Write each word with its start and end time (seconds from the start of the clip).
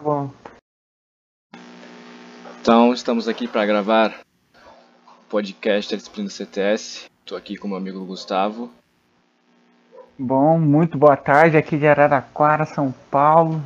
bom. 0.00 0.30
Então, 2.60 2.92
estamos 2.92 3.28
aqui 3.28 3.46
para 3.46 3.66
gravar 3.66 4.20
o 5.06 5.28
podcast 5.28 5.90
da 5.90 5.96
disciplina 5.96 6.28
CTS. 6.28 7.10
Estou 7.20 7.36
aqui 7.36 7.56
com 7.56 7.66
o 7.66 7.70
meu 7.70 7.78
amigo 7.78 8.04
Gustavo. 8.04 8.70
Bom, 10.18 10.58
muito 10.58 10.98
boa 10.98 11.16
tarde 11.16 11.56
aqui 11.56 11.78
de 11.78 11.86
Araraquara, 11.86 12.64
São 12.64 12.92
Paulo. 13.10 13.62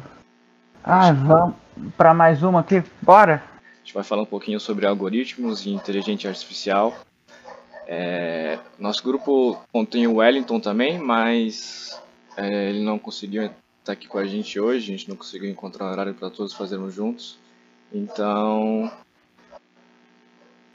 Ah, 0.82 1.12
vamos 1.12 1.54
para 1.96 2.14
mais 2.14 2.42
uma 2.42 2.60
aqui, 2.60 2.82
bora? 3.00 3.42
A 3.62 3.78
gente 3.78 3.94
vai 3.94 4.04
falar 4.04 4.22
um 4.22 4.26
pouquinho 4.26 4.60
sobre 4.60 4.86
algoritmos 4.86 5.66
e 5.66 5.70
inteligência 5.70 6.30
artificial. 6.30 6.94
É, 7.86 8.58
nosso 8.78 9.02
grupo 9.02 9.60
contém 9.72 10.06
o 10.06 10.16
Wellington 10.16 10.60
também, 10.60 10.98
mas 10.98 12.00
é, 12.36 12.70
ele 12.70 12.82
não 12.82 12.98
conseguiu 12.98 13.50
estar 13.84 13.92
aqui 13.92 14.08
com 14.08 14.16
a 14.16 14.24
gente 14.24 14.58
hoje, 14.58 14.78
a 14.78 14.96
gente 14.96 15.08
não 15.10 15.16
conseguiu 15.16 15.50
encontrar 15.50 15.84
um 15.84 15.90
horário 15.90 16.14
para 16.14 16.30
todos 16.30 16.54
fazermos 16.54 16.94
juntos. 16.94 17.38
Então, 17.92 18.90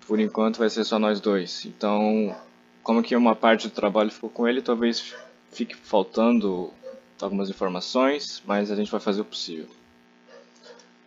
por 0.08 0.20
enquanto 0.20 0.59
vai 0.59 0.70
ser 0.70 0.84
só 0.84 0.99
nós 0.99 1.20
dois. 1.20 1.66
Então, 1.66 2.35
como 2.84 3.02
que 3.02 3.16
uma 3.16 3.35
parte 3.35 3.68
do 3.68 3.73
trabalho 3.73 4.12
ficou 4.12 4.30
com 4.30 4.48
ele, 4.48 4.62
talvez 4.62 5.16
fique 5.52 5.76
faltando 5.76 6.72
algumas 7.20 7.49
informações, 7.49 8.44
mas 8.45 8.70
a 8.70 8.76
gente 8.76 8.91
vai 8.91 8.99
fazer 8.99 9.21
o 9.21 9.26
possível. 9.26 9.68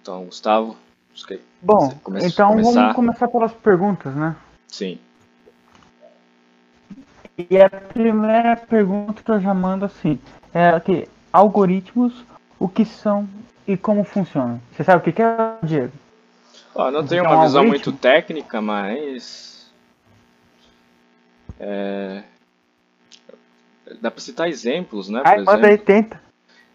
Então, 0.03 0.25
Gustavo, 0.25 0.77
que 1.28 1.41
Bom, 1.61 1.87
então 1.87 1.98
começar. 2.00 2.48
vamos 2.48 2.97
começar 2.97 3.28
pelas 3.28 3.53
perguntas, 3.53 4.12
né? 4.16 4.34
Sim. 4.66 4.98
E 7.39 7.61
a 7.61 7.70
primeira 7.70 8.56
pergunta 8.56 9.23
que 9.23 9.30
eu 9.30 9.41
já 9.41 9.55
mando 9.55 9.84
assim 9.84 10.19
é 10.53 10.78
que 10.80 11.09
algoritmos, 11.32 12.12
o 12.59 12.68
que 12.68 12.84
são 12.84 13.28
e 13.66 13.77
como 13.77 14.04
funcionam? 14.04 14.60
Você 14.72 14.84
sabe 14.84 15.09
o 15.09 15.12
que 15.12 15.22
é, 15.22 15.56
Diego? 15.62 15.92
Oh, 16.74 16.91
não 16.91 17.06
tenho 17.06 17.24
uma 17.24 17.45
visão 17.45 17.64
muito 17.64 17.92
técnica, 17.92 18.61
mas 18.61 19.70
é... 21.61 22.22
dá 24.00 24.11
para 24.11 24.20
citar 24.20 24.48
exemplos, 24.48 25.08
né? 25.08 25.20
Por 25.22 25.33
exemplo, 25.33 25.66
aí, 25.66 25.78
tenta. 25.78 26.20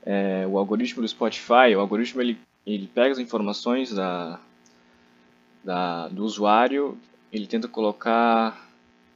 É, 0.06 0.46
o 0.48 0.58
algoritmo 0.58 1.02
do 1.02 1.08
Spotify, 1.08 1.76
o 1.76 1.80
algoritmo 1.80 2.22
ele, 2.22 2.40
ele 2.66 2.88
pega 2.88 3.12
as 3.12 3.20
informações 3.20 3.92
da, 3.92 4.40
da, 5.64 6.08
do 6.08 6.24
usuário, 6.24 6.98
ele 7.32 7.46
tenta 7.46 7.68
colocar 7.68 8.70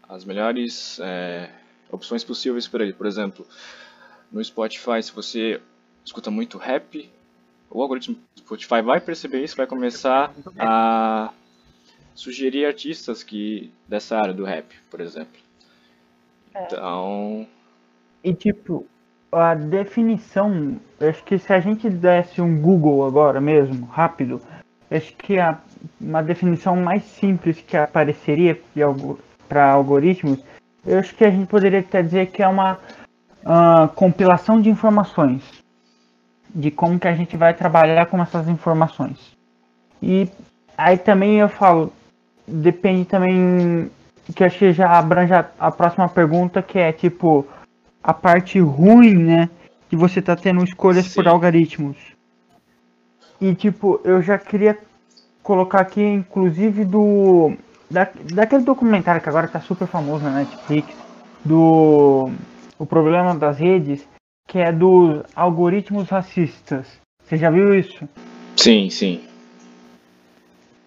as 0.09 0.25
melhores 0.25 0.99
é, 1.01 1.49
opções 1.89 2.23
possíveis 2.23 2.67
para 2.67 2.83
ele. 2.83 2.91
Por 2.91 3.05
exemplo, 3.07 3.47
no 4.31 4.43
Spotify, 4.43 5.01
se 5.01 5.11
você 5.11 5.59
escuta 6.05 6.31
muito 6.31 6.57
rap, 6.57 7.09
o 7.69 7.81
algoritmo 7.81 8.15
do 8.35 8.39
Spotify 8.39 8.81
vai 8.81 8.99
perceber 8.99 9.43
isso, 9.43 9.55
vai 9.55 9.67
começar 9.67 10.33
a 10.57 11.31
sugerir 12.13 12.65
artistas 12.65 13.23
que 13.23 13.71
dessa 13.87 14.17
área 14.17 14.33
do 14.33 14.43
rap, 14.43 14.73
por 14.89 15.01
exemplo. 15.01 15.39
É. 16.53 16.65
Então. 16.65 17.47
E 18.23 18.33
tipo, 18.33 18.85
a 19.31 19.55
definição, 19.55 20.79
acho 20.99 21.23
que 21.23 21.37
se 21.37 21.51
a 21.53 21.59
gente 21.59 21.89
desse 21.89 22.41
um 22.41 22.61
Google 22.61 23.05
agora 23.05 23.39
mesmo, 23.39 23.85
rápido, 23.85 24.41
acho 24.89 25.15
que 25.15 25.39
a, 25.39 25.59
uma 25.99 26.21
definição 26.21 26.75
mais 26.75 27.03
simples 27.03 27.61
que 27.61 27.77
apareceria 27.77 28.59
para 29.47 29.71
algoritmos, 29.71 30.39
eu 30.85 30.99
acho 30.99 31.15
que 31.15 31.23
a 31.23 31.31
gente 31.31 31.47
poderia 31.47 31.79
até 31.79 32.01
dizer 32.01 32.27
que 32.31 32.43
é 32.43 32.47
uma 32.47 32.79
uh, 33.45 33.87
compilação 33.89 34.61
de 34.61 34.69
informações, 34.69 35.43
de 36.53 36.71
como 36.71 36.99
que 36.99 37.07
a 37.07 37.15
gente 37.15 37.37
vai 37.37 37.53
trabalhar 37.53 38.05
com 38.07 38.21
essas 38.21 38.47
informações. 38.47 39.17
E 40.01 40.29
aí 40.77 40.97
também 40.97 41.39
eu 41.39 41.49
falo, 41.49 41.91
depende 42.47 43.05
também 43.05 43.89
que 44.35 44.43
acho 44.43 44.57
que 44.57 44.71
já 44.71 44.97
abrange 44.97 45.33
a, 45.33 45.45
a 45.59 45.71
próxima 45.71 46.07
pergunta, 46.07 46.61
que 46.61 46.79
é 46.79 46.91
tipo 46.91 47.45
a 48.03 48.13
parte 48.13 48.59
ruim, 48.59 49.15
né? 49.15 49.49
De 49.89 49.95
você 49.95 50.21
tá 50.21 50.35
tendo 50.35 50.63
escolhas 50.63 51.05
Sim. 51.05 51.15
por 51.15 51.27
algoritmos. 51.27 51.97
E 53.39 53.53
tipo, 53.53 53.99
eu 54.03 54.21
já 54.21 54.37
queria 54.37 54.77
colocar 55.43 55.81
aqui, 55.81 56.01
inclusive, 56.01 56.85
do. 56.85 57.53
Da, 57.89 58.07
daquele 58.33 58.63
documentário 58.63 59.21
que 59.21 59.27
agora 59.27 59.49
tá 59.49 59.59
super 59.59 59.85
famoso 59.85 60.23
na 60.23 60.31
Netflix, 60.31 60.95
do 61.43 62.31
O 62.81 62.85
Problema 62.87 63.35
das 63.35 63.59
Redes, 63.59 64.09
que 64.47 64.57
é 64.57 64.71
dos 64.71 65.21
algoritmos 65.35 66.09
racistas. 66.09 66.87
Você 67.23 67.37
já 67.37 67.51
viu 67.51 67.75
isso? 67.75 68.09
Sim, 68.57 68.89
sim. 68.89 69.21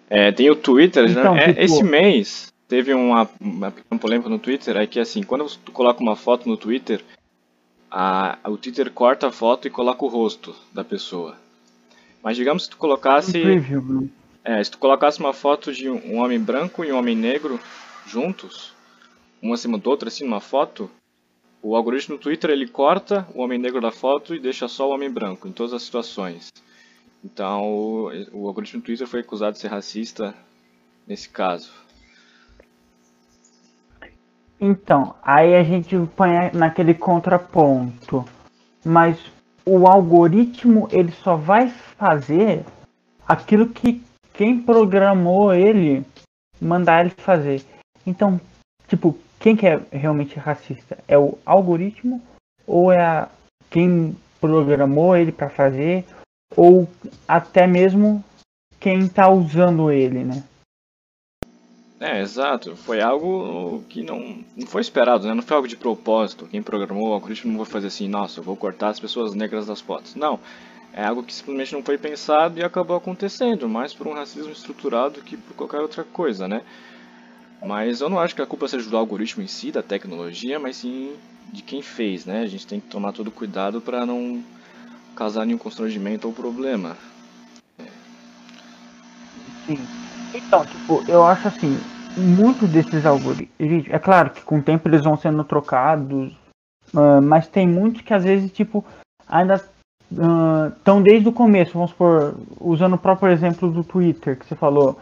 É, 0.09 0.29
tem 0.33 0.49
o 0.49 0.57
Twitter, 0.57 1.05
né? 1.05 1.11
então, 1.11 1.33
né? 1.33 1.47
Tipo... 1.47 1.61
Esse 1.61 1.83
mês 1.85 2.53
teve 2.67 2.93
uma, 2.93 3.29
uma 3.39 3.71
pequena 3.71 3.97
polêmica 3.97 4.27
no 4.27 4.37
Twitter, 4.37 4.75
é 4.75 4.85
que 4.85 4.99
assim, 4.99 5.23
quando 5.23 5.45
tu 5.63 5.71
coloca 5.71 6.03
uma 6.03 6.17
foto 6.17 6.49
no 6.49 6.57
Twitter, 6.57 7.01
a, 7.89 8.39
o 8.43 8.57
Twitter 8.57 8.91
corta 8.91 9.29
a 9.29 9.31
foto 9.31 9.65
e 9.65 9.71
coloca 9.71 10.03
o 10.03 10.09
rosto 10.09 10.53
da 10.73 10.83
pessoa. 10.83 11.37
Mas 12.21 12.35
digamos 12.35 12.65
que 12.65 12.71
tu 12.71 12.77
colocasse. 12.77 13.41
É, 14.43 14.61
se 14.61 14.69
tu 14.69 14.79
colocasse 14.79 15.21
uma 15.21 15.31
foto 15.31 15.71
de 15.71 15.89
um 15.89 16.17
homem 16.17 16.41
branco 16.41 16.83
e 16.83 16.91
um 16.91 16.97
homem 16.97 17.15
negro 17.15 17.57
juntos, 18.05 18.73
um 19.41 19.53
acima 19.53 19.77
do 19.77 19.89
outro, 19.89 20.09
assim, 20.09 20.25
numa 20.25 20.41
foto, 20.41 20.91
o 21.67 21.75
algoritmo 21.75 22.15
do 22.15 22.21
Twitter 22.21 22.51
ele 22.51 22.67
corta 22.67 23.27
o 23.33 23.41
homem 23.41 23.57
negro 23.57 23.81
da 23.81 23.91
foto 23.91 24.35
e 24.35 24.39
deixa 24.39 24.67
só 24.67 24.87
o 24.87 24.93
homem 24.93 25.09
branco 25.09 25.47
em 25.47 25.51
todas 25.51 25.73
as 25.73 25.81
situações. 25.81 26.49
Então 27.23 27.63
o, 27.63 28.11
o 28.33 28.47
algoritmo 28.47 28.81
do 28.81 28.85
Twitter 28.85 29.07
foi 29.07 29.21
acusado 29.21 29.53
de 29.53 29.61
ser 29.61 29.69
racista 29.69 30.35
nesse 31.07 31.27
caso. 31.27 31.71
Então, 34.61 35.15
aí 35.23 35.55
a 35.55 35.63
gente 35.63 35.95
põe 36.15 36.51
naquele 36.53 36.93
contraponto. 36.93 38.23
Mas 38.85 39.17
o 39.65 39.87
algoritmo 39.87 40.87
ele 40.91 41.11
só 41.11 41.35
vai 41.35 41.69
fazer 41.69 42.63
aquilo 43.27 43.69
que 43.69 44.03
quem 44.33 44.61
programou 44.61 45.51
ele 45.51 46.05
mandar 46.61 47.03
ele 47.03 47.15
fazer. 47.17 47.63
Então, 48.05 48.39
tipo, 48.87 49.17
quem 49.39 49.55
que 49.55 49.67
é 49.67 49.81
realmente 49.91 50.37
racista? 50.37 50.97
É 51.07 51.17
o 51.17 51.37
algoritmo 51.45 52.21
ou 52.65 52.91
é 52.91 53.01
a, 53.01 53.29
quem 53.69 54.15
programou 54.39 55.15
ele 55.15 55.31
para 55.31 55.49
fazer 55.49 56.05
ou 56.55 56.87
até 57.27 57.67
mesmo 57.67 58.23
quem 58.79 59.05
está 59.05 59.29
usando 59.29 59.91
ele, 59.91 60.23
né? 60.23 60.43
É, 61.99 62.21
exato. 62.21 62.75
Foi 62.75 63.01
algo 63.01 63.83
que 63.89 64.03
não, 64.03 64.43
não 64.55 64.67
foi 64.67 64.81
esperado, 64.81 65.27
né? 65.27 65.33
Não 65.33 65.41
foi 65.41 65.55
algo 65.55 65.67
de 65.67 65.77
propósito. 65.77 66.47
Quem 66.47 66.61
programou 66.61 67.09
o 67.09 67.13
algoritmo 67.13 67.51
não 67.51 67.63
vai 67.63 67.71
fazer 67.71 67.87
assim, 67.87 68.07
nossa, 68.07 68.39
eu 68.39 68.43
vou 68.43 68.55
cortar 68.55 68.89
as 68.89 68.99
pessoas 68.99 69.33
negras 69.33 69.65
das 69.65 69.81
fotos. 69.81 70.15
Não. 70.15 70.39
É 70.93 71.03
algo 71.03 71.23
que 71.23 71.33
simplesmente 71.33 71.73
não 71.73 71.83
foi 71.83 71.97
pensado 71.97 72.59
e 72.59 72.63
acabou 72.63 72.95
acontecendo, 72.95 73.67
mais 73.67 73.93
por 73.93 74.07
um 74.07 74.13
racismo 74.13 74.51
estruturado 74.51 75.21
que 75.21 75.35
por 75.35 75.53
qualquer 75.55 75.81
outra 75.81 76.03
coisa, 76.05 76.47
né? 76.47 76.61
Mas 77.61 78.01
eu 78.01 78.09
não 78.09 78.19
acho 78.19 78.35
que 78.35 78.41
a 78.41 78.45
culpa 78.45 78.67
seja 78.67 78.89
do 78.89 78.97
algoritmo 78.97 79.43
em 79.43 79.47
si, 79.47 79.71
da 79.71 79.81
tecnologia, 79.81 80.59
mas 80.59 80.77
sim 80.77 81.15
de 81.51 81.61
quem 81.61 81.81
fez, 81.81 82.25
né? 82.25 82.41
A 82.41 82.47
gente 82.47 82.67
tem 82.67 82.79
que 82.79 82.87
tomar 82.87 83.11
todo 83.11 83.31
cuidado 83.31 83.79
para 83.79 84.05
não 84.05 84.43
causar 85.15 85.45
nenhum 85.45 85.57
constrangimento 85.57 86.27
ou 86.27 86.33
problema. 86.33 86.95
Sim. 89.65 89.79
Então, 90.33 90.65
tipo, 90.65 91.03
eu 91.07 91.23
acho 91.23 91.47
assim, 91.47 91.79
muitos 92.17 92.69
desses 92.69 93.05
algoritmos, 93.05 93.49
é 93.89 93.99
claro 93.99 94.29
que 94.29 94.41
com 94.41 94.59
o 94.59 94.61
tempo 94.61 94.87
eles 94.87 95.03
vão 95.03 95.17
sendo 95.17 95.43
trocados, 95.43 96.33
uh, 96.93 97.21
mas 97.21 97.47
tem 97.47 97.67
muitos 97.67 98.01
que 98.01 98.13
às 98.13 98.23
vezes, 98.23 98.51
tipo, 98.51 98.83
ainda 99.27 99.55
estão 100.11 100.99
uh, 100.99 101.03
desde 101.03 101.27
o 101.27 101.33
começo, 101.33 101.73
vamos 101.73 101.91
supor, 101.91 102.35
usando 102.59 102.93
o 102.93 102.99
próprio 102.99 103.31
exemplo 103.31 103.71
do 103.71 103.83
Twitter 103.83 104.37
que 104.37 104.45
você 104.45 104.55
falou, 104.55 104.99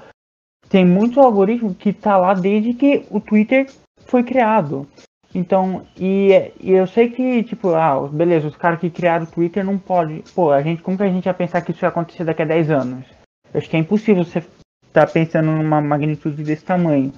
tem 0.70 0.86
muito 0.86 1.20
algoritmo 1.20 1.76
que 1.76 1.90
está 1.90 2.18
lá 2.18 2.34
desde 2.34 2.74
que 2.74 3.06
o 3.10 3.20
Twitter 3.20 3.70
foi 4.06 4.24
criado. 4.24 4.88
Então, 5.36 5.86
e, 5.98 6.52
e, 6.60 6.72
eu 6.72 6.86
sei 6.86 7.10
que, 7.10 7.44
tipo, 7.44 7.70
ah, 7.74 8.08
beleza, 8.08 8.48
os 8.48 8.56
caras 8.56 8.80
que 8.80 8.90
criaram 8.90 9.26
o 9.26 9.32
Twitter 9.32 9.66
não 9.66 9.80
pode. 9.80 10.24
Pô, 10.36 10.52
a 10.52 10.62
gente, 10.62 10.84
como 10.84 10.98
que 10.98 11.04
a 11.04 11.10
gente 11.10 11.26
ia 11.26 11.34
pensar 11.34 11.62
que 11.62 11.72
isso 11.72 11.84
ia 11.84 11.90
acontecer 11.90 12.24
daqui 12.24 12.44
a 12.44 12.46
10 12.46 12.70
anos? 12.70 13.06
Eu 13.52 13.60
acho 13.60 13.70
que 13.70 13.76
é 13.76 13.80
impossível 13.80 14.24
você 14.24 14.40
estar 14.40 15.08
tá 15.08 15.08
pensando 15.08 15.52
numa 15.52 15.82
magnitude 15.82 16.44
desse 16.44 16.64
tamanho. 16.64 17.12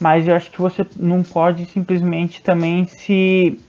Mas 0.00 0.26
eu 0.26 0.34
acho 0.34 0.50
que 0.50 0.60
você 0.60 0.86
não 0.96 1.22
pode 1.22 1.66
simplesmente 1.66 2.42
também 2.42 2.86
se 2.86 3.60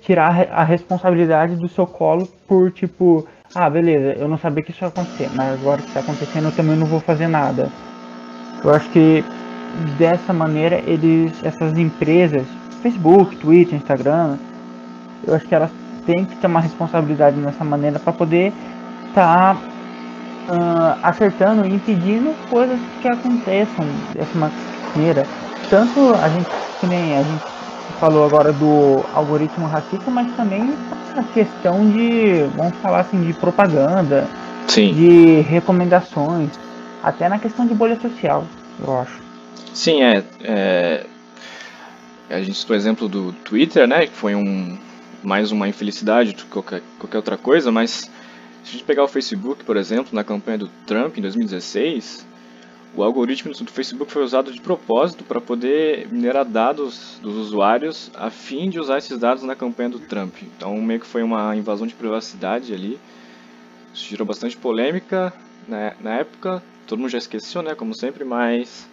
tirar 0.00 0.48
a 0.50 0.64
responsabilidade 0.64 1.56
do 1.56 1.68
seu 1.68 1.86
colo 1.86 2.26
por, 2.46 2.70
tipo, 2.72 3.26
ah, 3.54 3.70
beleza, 3.70 4.18
eu 4.18 4.28
não 4.28 4.36
sabia 4.36 4.62
que 4.62 4.70
isso 4.70 4.84
ia 4.84 4.88
acontecer, 4.88 5.30
mas 5.34 5.54
agora 5.54 5.80
que 5.80 5.88
está 5.88 6.00
acontecendo 6.00 6.48
eu 6.48 6.52
também 6.52 6.76
não 6.76 6.86
vou 6.86 7.00
fazer 7.00 7.28
nada. 7.28 7.72
Eu 8.64 8.70
acho 8.70 8.88
que 8.90 9.22
dessa 9.98 10.32
maneira 10.32 10.80
eles, 10.86 11.32
essas 11.44 11.76
empresas, 11.76 12.46
Facebook, 12.80 13.36
Twitter, 13.36 13.78
Instagram, 13.78 14.38
eu 15.26 15.34
acho 15.34 15.46
que 15.46 15.54
elas 15.54 15.70
têm 16.06 16.24
que 16.24 16.36
ter 16.36 16.46
uma 16.46 16.60
responsabilidade 16.60 17.36
nessa 17.36 17.62
maneira 17.62 17.98
para 17.98 18.12
poder 18.12 18.52
estar 19.08 19.54
tá 19.54 19.60
uh, 20.48 20.98
acertando 21.02 21.66
e 21.66 21.74
impedindo 21.74 22.34
coisas 22.50 22.78
que 23.00 23.08
aconteçam 23.08 23.84
dessa 24.14 24.50
maneira. 24.96 25.24
Tanto 25.68 26.14
a 26.14 26.28
gente, 26.28 26.48
que 26.80 26.86
nem 26.86 27.18
a 27.18 27.22
gente 27.22 27.44
falou 28.00 28.24
agora 28.24 28.52
do 28.52 29.04
algoritmo 29.14 29.66
racista, 29.66 30.10
mas 30.10 30.34
também 30.36 30.72
a 31.16 31.22
questão 31.34 31.90
de, 31.90 32.44
vamos 32.56 32.76
falar 32.76 33.00
assim, 33.00 33.20
de 33.20 33.32
propaganda, 33.34 34.26
Sim. 34.68 34.92
de 34.92 35.40
recomendações, 35.42 36.50
até 37.04 37.28
na 37.28 37.38
questão 37.38 37.66
de 37.66 37.74
bolha 37.74 38.00
social, 38.00 38.46
eu 38.84 38.98
acho. 38.98 39.22
Sim, 39.74 40.02
é, 40.02 40.24
é 40.42 41.06
a 42.30 42.40
gente 42.40 42.56
citou 42.56 42.74
o 42.74 42.78
exemplo 42.78 43.08
do 43.08 43.32
Twitter, 43.32 43.86
né, 43.86 44.06
que 44.06 44.14
foi 44.14 44.34
um 44.34 44.78
mais 45.22 45.52
uma 45.52 45.68
infelicidade 45.68 46.32
do 46.32 46.44
que 46.44 46.50
qualquer, 46.50 46.82
qualquer 46.98 47.18
outra 47.18 47.36
coisa, 47.36 47.70
mas 47.70 48.10
se 48.62 48.70
a 48.70 48.72
gente 48.72 48.84
pegar 48.84 49.04
o 49.04 49.08
Facebook, 49.08 49.64
por 49.64 49.76
exemplo, 49.76 50.14
na 50.14 50.24
campanha 50.24 50.58
do 50.58 50.68
Trump 50.86 51.16
em 51.18 51.20
2016, 51.20 52.26
o 52.96 53.02
algoritmo 53.02 53.52
do 53.52 53.70
Facebook 53.70 54.10
foi 54.10 54.22
usado 54.22 54.52
de 54.52 54.60
propósito 54.60 55.24
para 55.24 55.40
poder 55.40 56.08
minerar 56.10 56.44
dados 56.44 57.18
dos 57.20 57.36
usuários 57.36 58.10
a 58.14 58.30
fim 58.30 58.70
de 58.70 58.78
usar 58.78 58.98
esses 58.98 59.18
dados 59.18 59.42
na 59.42 59.54
campanha 59.54 59.90
do 59.90 59.98
Trump. 59.98 60.34
Então, 60.42 60.76
meio 60.80 61.00
que 61.00 61.06
foi 61.06 61.22
uma 61.22 61.54
invasão 61.56 61.86
de 61.86 61.94
privacidade 61.94 62.72
ali. 62.72 62.98
Isso 63.92 64.08
gerou 64.08 64.26
bastante 64.26 64.56
polêmica 64.56 65.32
na, 65.66 65.94
na 66.00 66.14
época. 66.16 66.62
Todo 66.86 66.98
mundo 66.98 67.10
já 67.10 67.18
esqueceu, 67.18 67.62
né, 67.62 67.74
como 67.74 67.94
sempre, 67.94 68.24
mas 68.24 68.88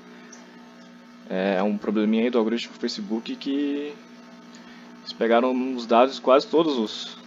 é 1.29 1.61
um 1.63 1.77
probleminha 1.77 2.23
aí 2.23 2.29
do 2.29 2.37
algoritmo 2.37 2.73
do 2.73 2.79
Facebook 2.79 3.35
que 3.35 3.93
eles 4.99 5.13
pegaram 5.13 5.51
os 5.75 5.85
dados 5.85 6.15
de 6.15 6.21
quase 6.21 6.47
todos 6.47 6.77
os, 6.77 7.17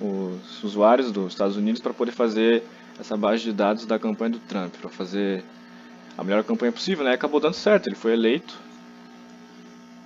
os 0.00 0.64
usuários 0.64 1.12
dos 1.12 1.32
Estados 1.32 1.56
Unidos 1.56 1.80
para 1.80 1.92
poder 1.92 2.12
fazer 2.12 2.62
essa 2.98 3.16
base 3.16 3.42
de 3.42 3.52
dados 3.52 3.86
da 3.86 3.98
campanha 3.98 4.30
do 4.30 4.38
Trump, 4.38 4.74
para 4.80 4.90
fazer 4.90 5.44
a 6.16 6.24
melhor 6.24 6.44
campanha 6.44 6.72
possível, 6.72 7.04
né? 7.04 7.12
Acabou 7.12 7.40
dando 7.40 7.54
certo, 7.54 7.88
ele 7.88 7.96
foi 7.96 8.12
eleito. 8.12 8.58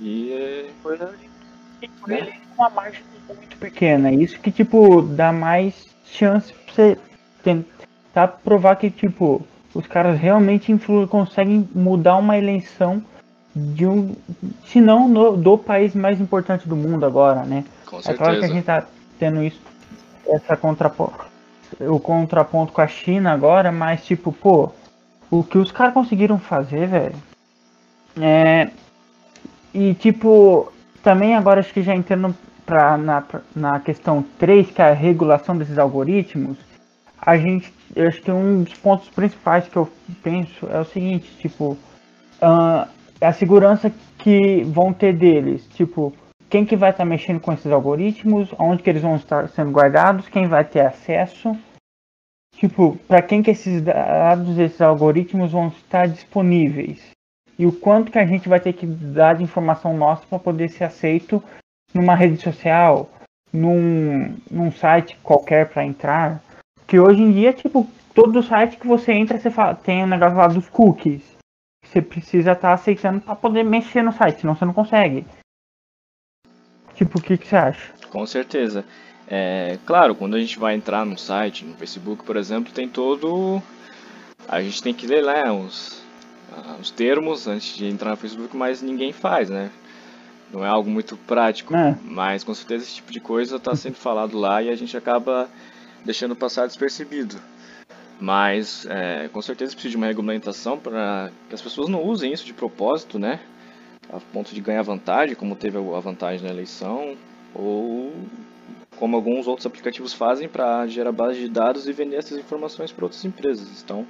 E 0.00 0.32
é... 0.32 0.70
foi 0.82 0.94
eleito 0.94 1.28
com 2.56 2.62
uma 2.62 2.70
margem 2.70 3.02
muito 3.28 3.56
pequena. 3.58 4.12
Isso 4.12 4.38
que 4.40 4.50
tipo 4.50 5.02
dá 5.02 5.32
mais 5.32 5.86
chance 6.04 6.52
pra 6.52 6.74
você 6.74 6.98
provar 8.26 8.76
que 8.76 8.90
tipo 8.90 9.44
os 9.74 9.86
caras 9.86 10.18
realmente 10.18 10.74
conseguem 11.08 11.68
mudar 11.74 12.16
uma 12.16 12.36
eleição 12.36 13.02
de 13.54 13.86
um, 13.86 14.14
se 14.66 14.80
não 14.80 15.08
no, 15.08 15.36
do 15.36 15.58
país 15.58 15.94
mais 15.94 16.20
importante 16.20 16.68
do 16.68 16.76
mundo 16.76 17.04
agora, 17.04 17.44
né? 17.44 17.64
Com 17.86 18.00
certeza. 18.00 18.12
É 18.12 18.16
claro 18.16 18.38
que 18.38 18.44
a 18.44 18.48
gente 18.48 18.64
tá 18.64 18.84
tendo 19.18 19.42
isso, 19.42 19.60
essa 20.26 20.56
contraponto, 20.56 21.26
o 21.80 21.98
contraponto 21.98 22.72
com 22.72 22.80
a 22.80 22.86
China 22.86 23.32
agora, 23.32 23.70
mas 23.72 24.04
tipo, 24.04 24.32
pô, 24.32 24.70
o 25.30 25.42
que 25.42 25.58
os 25.58 25.70
caras 25.70 25.94
conseguiram 25.94 26.38
fazer, 26.38 26.86
velho, 26.86 27.16
é, 28.20 28.70
e 29.72 29.94
tipo, 29.94 30.72
também 31.02 31.34
agora 31.34 31.60
acho 31.60 31.72
que 31.72 31.82
já 31.82 31.94
entrando 31.94 32.34
pra, 32.64 32.96
na, 32.96 33.24
na 33.54 33.80
questão 33.80 34.24
3, 34.38 34.70
que 34.70 34.82
é 34.82 34.90
a 34.90 34.94
regulação 34.94 35.56
desses 35.56 35.78
algoritmos, 35.78 36.58
a 37.20 37.36
gente, 37.36 37.72
eu 37.94 38.08
acho 38.08 38.22
que 38.22 38.30
um 38.30 38.62
dos 38.62 38.74
pontos 38.74 39.08
principais 39.08 39.68
que 39.68 39.76
eu 39.76 39.88
penso 40.22 40.66
é 40.70 40.80
o 40.80 40.84
seguinte, 40.84 41.30
tipo, 41.38 41.72
uh, 42.42 42.88
a 43.20 43.32
segurança 43.32 43.92
que 44.18 44.62
vão 44.64 44.92
ter 44.92 45.16
deles, 45.16 45.66
tipo, 45.74 46.12
quem 46.48 46.64
que 46.64 46.76
vai 46.76 46.90
estar 46.90 47.04
tá 47.04 47.08
mexendo 47.08 47.40
com 47.40 47.52
esses 47.52 47.70
algoritmos, 47.70 48.50
onde 48.58 48.82
que 48.82 48.90
eles 48.90 49.02
vão 49.02 49.16
estar 49.16 49.48
sendo 49.48 49.70
guardados, 49.70 50.28
quem 50.28 50.46
vai 50.46 50.64
ter 50.64 50.80
acesso, 50.80 51.56
tipo, 52.56 52.96
para 53.06 53.22
quem 53.22 53.42
que 53.42 53.50
esses 53.50 53.82
dados, 53.82 54.58
esses 54.58 54.80
algoritmos 54.80 55.52
vão 55.52 55.68
estar 55.68 56.08
disponíveis 56.08 57.18
e 57.58 57.66
o 57.66 57.72
quanto 57.72 58.12
que 58.12 58.18
a 58.18 58.26
gente 58.26 58.48
vai 58.48 58.60
ter 58.60 58.72
que 58.72 58.86
dar 58.86 59.34
de 59.34 59.42
informação 59.42 59.96
nossa 59.96 60.24
para 60.26 60.38
poder 60.38 60.68
ser 60.68 60.84
aceito 60.84 61.42
numa 61.92 62.14
rede 62.14 62.36
social, 62.40 63.10
num, 63.52 64.36
num 64.48 64.70
site 64.70 65.18
qualquer 65.22 65.68
para 65.68 65.84
entrar, 65.84 66.40
que 66.88 66.98
hoje 66.98 67.22
em 67.22 67.30
dia, 67.30 67.52
tipo, 67.52 67.86
todo 68.12 68.42
site 68.42 68.76
que 68.76 68.86
você 68.86 69.12
entra, 69.12 69.38
você 69.38 69.50
fala, 69.50 69.76
tem 69.76 70.02
um 70.02 70.08
negócio 70.08 70.36
lá 70.36 70.48
dos 70.48 70.68
cookies 70.68 71.38
você 71.88 72.02
precisa 72.02 72.52
estar 72.52 72.68
tá 72.68 72.74
aceitando 72.74 73.20
para 73.20 73.34
poder 73.34 73.62
mexer 73.62 74.02
no 74.02 74.12
site, 74.12 74.40
senão 74.40 74.54
você 74.54 74.64
não 74.64 74.74
consegue. 74.74 75.24
Tipo, 76.94 77.18
o 77.18 77.22
que, 77.22 77.38
que 77.38 77.46
você 77.46 77.56
acha? 77.56 77.92
Com 78.10 78.26
certeza. 78.26 78.84
É, 79.26 79.78
claro, 79.86 80.14
quando 80.14 80.36
a 80.36 80.40
gente 80.40 80.58
vai 80.58 80.74
entrar 80.74 81.06
no 81.06 81.16
site, 81.16 81.64
no 81.64 81.74
Facebook, 81.76 82.24
por 82.24 82.36
exemplo, 82.36 82.72
tem 82.72 82.88
todo. 82.88 83.62
A 84.46 84.60
gente 84.60 84.82
tem 84.82 84.92
que 84.92 85.06
ler 85.06 85.22
lá 85.22 85.52
os, 85.52 86.02
os 86.80 86.90
termos 86.90 87.46
antes 87.46 87.76
de 87.76 87.86
entrar 87.86 88.10
no 88.10 88.16
Facebook, 88.16 88.56
mas 88.56 88.82
ninguém 88.82 89.12
faz, 89.12 89.48
né? 89.48 89.70
Não 90.52 90.64
é 90.64 90.68
algo 90.68 90.90
muito 90.90 91.16
prático. 91.16 91.74
É. 91.74 91.96
Mas 92.02 92.42
com 92.42 92.54
certeza 92.54 92.84
esse 92.84 92.96
tipo 92.96 93.12
de 93.12 93.20
coisa 93.20 93.56
está 93.56 93.74
sendo 93.76 93.96
falado 93.96 94.38
lá 94.38 94.62
e 94.62 94.70
a 94.70 94.74
gente 94.74 94.96
acaba 94.96 95.48
deixando 96.04 96.36
passar 96.36 96.66
despercebido. 96.66 97.36
Mas 98.20 98.86
é, 98.88 99.28
com 99.32 99.40
certeza 99.40 99.72
precisa 99.72 99.92
de 99.92 99.96
uma 99.96 100.06
regulamentação 100.06 100.78
para 100.78 101.30
que 101.48 101.54
as 101.54 101.62
pessoas 101.62 101.88
não 101.88 102.02
usem 102.02 102.32
isso 102.32 102.44
de 102.44 102.52
propósito, 102.52 103.18
né? 103.18 103.40
A 104.12 104.18
ponto 104.18 104.54
de 104.54 104.60
ganhar 104.60 104.82
vantagem, 104.82 105.36
como 105.36 105.54
teve 105.54 105.78
a 105.78 106.00
vantagem 106.00 106.44
na 106.44 106.52
eleição, 106.52 107.16
ou 107.54 108.12
como 108.98 109.14
alguns 109.14 109.46
outros 109.46 109.66
aplicativos 109.66 110.12
fazem 110.12 110.48
para 110.48 110.86
gerar 110.88 111.12
base 111.12 111.38
de 111.38 111.48
dados 111.48 111.86
e 111.86 111.92
vender 111.92 112.16
essas 112.16 112.38
informações 112.38 112.90
para 112.90 113.04
outras 113.04 113.24
empresas. 113.24 113.82
Então, 113.82 114.04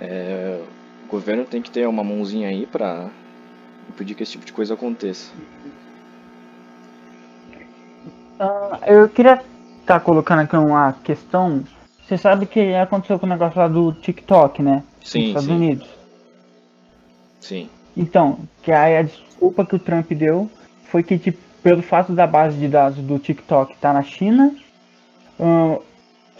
é, 0.00 0.62
o 1.04 1.10
governo 1.10 1.44
tem 1.44 1.60
que 1.60 1.70
ter 1.70 1.88
uma 1.88 2.04
mãozinha 2.04 2.48
aí 2.48 2.66
para 2.66 3.10
impedir 3.88 4.14
que 4.14 4.22
esse 4.22 4.32
tipo 4.32 4.44
de 4.44 4.52
coisa 4.52 4.74
aconteça. 4.74 5.32
Uh, 8.38 8.84
eu 8.86 9.08
queria 9.08 9.42
tá 9.94 10.00
colocando 10.00 10.40
aqui 10.40 10.56
uma 10.56 10.92
questão 11.04 11.64
você 12.10 12.18
sabe 12.18 12.44
que 12.44 12.74
aconteceu 12.74 13.20
com 13.20 13.26
o 13.26 13.28
negócio 13.28 13.56
lá 13.56 13.68
do 13.68 13.92
TikTok, 13.92 14.60
né? 14.64 14.82
Sim. 15.00 15.18
Nos 15.18 15.28
Estados 15.28 15.48
sim. 15.48 15.54
Unidos. 15.54 15.88
Sim. 17.40 17.70
Então, 17.96 18.40
que 18.64 18.72
aí 18.72 18.96
a 18.96 19.02
desculpa 19.02 19.64
que 19.64 19.76
o 19.76 19.78
Trump 19.78 20.10
deu 20.10 20.50
foi 20.86 21.04
que, 21.04 21.16
tipo, 21.16 21.38
pelo 21.62 21.82
fato 21.82 22.12
da 22.12 22.26
base 22.26 22.58
de 22.58 22.66
dados 22.66 22.98
do 22.98 23.16
TikTok 23.16 23.74
estar 23.74 23.90
tá 23.90 23.94
na 23.94 24.02
China, 24.02 24.52
uh, 25.38 25.80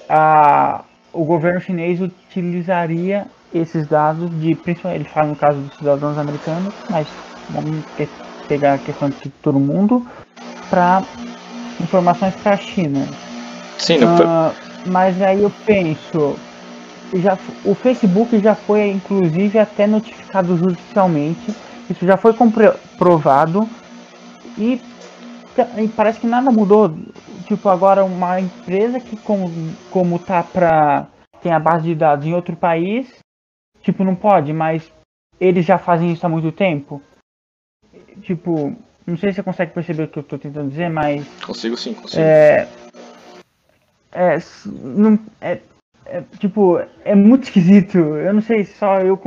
a, 0.08 0.82
o 1.12 1.24
governo 1.24 1.60
chinês 1.60 2.00
utilizaria 2.00 3.28
esses 3.54 3.86
dados 3.86 4.28
de, 4.40 4.56
principalmente, 4.56 5.02
ele 5.02 5.08
fala 5.08 5.28
no 5.28 5.36
caso 5.36 5.60
dos 5.60 5.78
cidadãos 5.78 6.18
americanos, 6.18 6.74
mas 6.90 7.06
vamos 7.48 7.84
pegar 8.48 8.74
a 8.74 8.78
questão 8.78 9.08
de 9.08 9.28
todo 9.40 9.60
mundo, 9.60 10.04
para 10.68 11.04
informações 11.80 12.34
para 12.34 12.54
a 12.54 12.58
China. 12.58 13.06
Sim, 13.80 13.98
não 13.98 14.14
uh, 14.14 14.56
mas 14.84 15.20
aí 15.20 15.40
eu 15.42 15.50
penso, 15.64 16.38
já, 17.14 17.38
o 17.64 17.74
Facebook 17.74 18.38
já 18.40 18.54
foi 18.54 18.88
inclusive 18.88 19.58
até 19.58 19.86
notificado 19.86 20.56
judicialmente, 20.56 21.54
isso 21.88 22.06
já 22.06 22.16
foi 22.16 22.34
comprovado 22.34 23.68
e, 24.56 24.80
e 25.78 25.88
parece 25.88 26.20
que 26.20 26.26
nada 26.26 26.50
mudou. 26.50 26.94
Tipo, 27.46 27.68
agora 27.68 28.04
uma 28.04 28.40
empresa 28.40 29.00
que 29.00 29.16
como, 29.16 29.76
como 29.90 30.18
tá 30.18 30.42
pra. 30.42 31.08
tem 31.42 31.52
a 31.52 31.58
base 31.58 31.84
de 31.84 31.94
dados 31.94 32.26
em 32.26 32.34
outro 32.34 32.56
país, 32.56 33.18
tipo, 33.82 34.04
não 34.04 34.14
pode, 34.14 34.52
mas 34.52 34.92
eles 35.40 35.64
já 35.64 35.78
fazem 35.78 36.12
isso 36.12 36.24
há 36.24 36.28
muito 36.28 36.52
tempo. 36.52 37.02
Tipo, 38.22 38.76
não 39.06 39.16
sei 39.16 39.30
se 39.30 39.36
você 39.36 39.42
consegue 39.42 39.72
perceber 39.72 40.04
o 40.04 40.08
que 40.08 40.18
eu 40.18 40.22
tô 40.22 40.38
tentando 40.38 40.68
dizer, 40.70 40.88
mas. 40.88 41.26
Consigo 41.44 41.76
sim, 41.76 41.94
consigo. 41.94 42.22
É, 42.22 42.68
é, 44.12 44.38
não, 44.66 45.18
é, 45.40 45.60
é, 46.06 46.22
tipo, 46.38 46.78
é 47.04 47.14
muito 47.14 47.44
esquisito. 47.44 47.98
Eu 47.98 48.34
não 48.34 48.42
sei 48.42 48.64
só 48.64 49.00
eu 49.00 49.18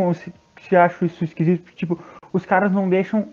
se 0.62 0.76
acho 0.76 1.06
isso 1.06 1.24
esquisito. 1.24 1.72
Tipo, 1.76 2.00
os 2.32 2.46
caras 2.46 2.72
não 2.72 2.90
deixam, 2.90 3.28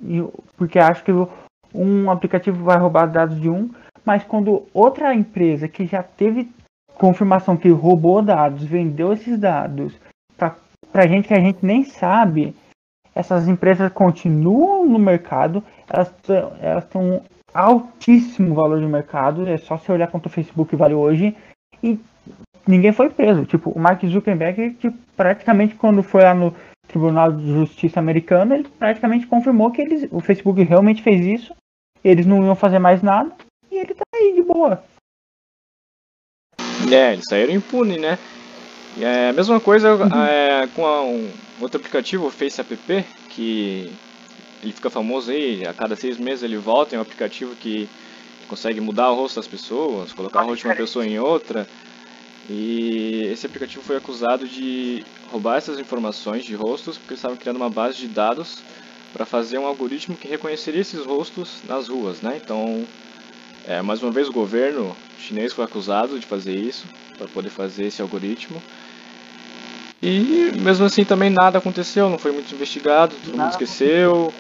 porque 0.56 0.78
acham 0.78 1.04
que 1.04 1.32
um 1.74 2.10
aplicativo 2.10 2.62
vai 2.64 2.78
roubar 2.78 3.06
dados 3.06 3.40
de 3.40 3.48
um, 3.48 3.70
mas 4.04 4.24
quando 4.24 4.66
outra 4.74 5.14
empresa 5.14 5.68
que 5.68 5.86
já 5.86 6.02
teve 6.02 6.50
confirmação 6.94 7.56
que 7.56 7.68
roubou 7.70 8.20
dados, 8.20 8.64
vendeu 8.64 9.12
esses 9.12 9.38
dados 9.38 9.94
pra, 10.36 10.54
pra 10.92 11.06
gente 11.06 11.28
que 11.28 11.34
a 11.34 11.40
gente 11.40 11.64
nem 11.64 11.84
sabe, 11.84 12.54
essas 13.14 13.48
empresas 13.48 13.90
continuam 13.92 14.86
no 14.86 14.98
mercado, 14.98 15.64
elas, 15.88 16.12
elas 16.60 16.84
têm 16.86 17.22
altíssimo 17.52 18.54
valor 18.54 18.80
de 18.80 18.86
mercado, 18.86 19.48
é 19.48 19.56
só 19.58 19.76
você 19.76 19.92
olhar 19.92 20.08
quanto 20.08 20.26
o 20.26 20.30
Facebook 20.30 20.74
vale 20.76 20.94
hoje 20.94 21.36
e 21.82 21.98
ninguém 22.66 22.92
foi 22.92 23.10
preso. 23.10 23.44
Tipo, 23.44 23.70
o 23.70 23.78
Mark 23.78 24.04
Zuckerberg, 24.04 24.74
tipo, 24.74 24.96
praticamente 25.16 25.74
quando 25.74 26.02
foi 26.02 26.22
lá 26.22 26.34
no 26.34 26.54
Tribunal 26.86 27.32
de 27.32 27.46
Justiça 27.46 28.00
americano, 28.00 28.54
ele 28.54 28.68
praticamente 28.78 29.26
confirmou 29.26 29.70
que 29.70 29.82
eles, 29.82 30.08
o 30.10 30.20
Facebook 30.20 30.62
realmente 30.62 31.02
fez 31.02 31.24
isso, 31.24 31.54
eles 32.02 32.26
não 32.26 32.44
iam 32.44 32.54
fazer 32.54 32.78
mais 32.78 33.02
nada 33.02 33.32
e 33.70 33.76
ele 33.76 33.94
tá 33.94 34.02
aí 34.14 34.34
de 34.34 34.42
boa. 34.42 34.82
É, 36.90 37.12
eles 37.12 37.24
saíram 37.28 37.54
impunes, 37.54 38.00
né? 38.00 38.18
É 38.98 39.28
a 39.28 39.32
mesma 39.32 39.60
coisa 39.60 39.94
uhum. 39.94 40.24
é, 40.24 40.66
com 40.74 40.84
a, 40.84 41.02
um 41.02 41.30
outro 41.60 41.78
aplicativo, 41.78 42.26
o 42.26 42.30
Face 42.30 42.60
App, 42.60 42.76
que 43.28 43.92
ele 44.62 44.72
fica 44.72 44.90
famoso 44.90 45.30
aí, 45.30 45.66
a 45.66 45.72
cada 45.72 45.96
seis 45.96 46.18
meses 46.18 46.42
ele 46.42 46.56
volta, 46.56 46.94
é 46.94 46.98
um 46.98 47.02
aplicativo 47.02 47.54
que 47.56 47.88
consegue 48.48 48.80
mudar 48.80 49.10
o 49.10 49.14
rosto 49.14 49.36
das 49.36 49.46
pessoas, 49.46 50.12
colocar 50.12 50.42
o 50.42 50.48
rosto 50.48 50.62
de 50.62 50.68
uma 50.68 50.76
pessoa 50.76 51.06
em 51.06 51.18
outra. 51.18 51.66
E 52.48 53.28
esse 53.30 53.46
aplicativo 53.46 53.82
foi 53.82 53.96
acusado 53.96 54.46
de 54.46 55.04
roubar 55.30 55.56
essas 55.56 55.78
informações 55.78 56.44
de 56.44 56.54
rostos 56.54 56.98
porque 56.98 57.14
estavam 57.14 57.36
criando 57.36 57.56
uma 57.56 57.70
base 57.70 57.98
de 57.98 58.08
dados 58.08 58.58
para 59.12 59.24
fazer 59.24 59.58
um 59.58 59.66
algoritmo 59.66 60.16
que 60.16 60.26
reconheceria 60.26 60.80
esses 60.80 61.04
rostos 61.04 61.60
nas 61.68 61.88
ruas, 61.88 62.20
né? 62.20 62.40
Então, 62.42 62.84
é, 63.66 63.80
mais 63.82 64.02
uma 64.02 64.10
vez 64.10 64.28
o 64.28 64.32
governo 64.32 64.96
chinês 65.18 65.52
foi 65.52 65.64
acusado 65.64 66.18
de 66.18 66.26
fazer 66.26 66.56
isso 66.56 66.86
para 67.16 67.28
poder 67.28 67.50
fazer 67.50 67.86
esse 67.86 68.02
algoritmo. 68.02 68.60
E 70.02 70.50
mesmo 70.60 70.86
assim 70.86 71.04
também 71.04 71.30
nada 71.30 71.58
aconteceu, 71.58 72.08
não 72.08 72.18
foi 72.18 72.32
muito 72.32 72.52
investigado, 72.54 73.14
todo 73.24 73.36
mundo 73.36 73.50
esqueceu. 73.50 74.32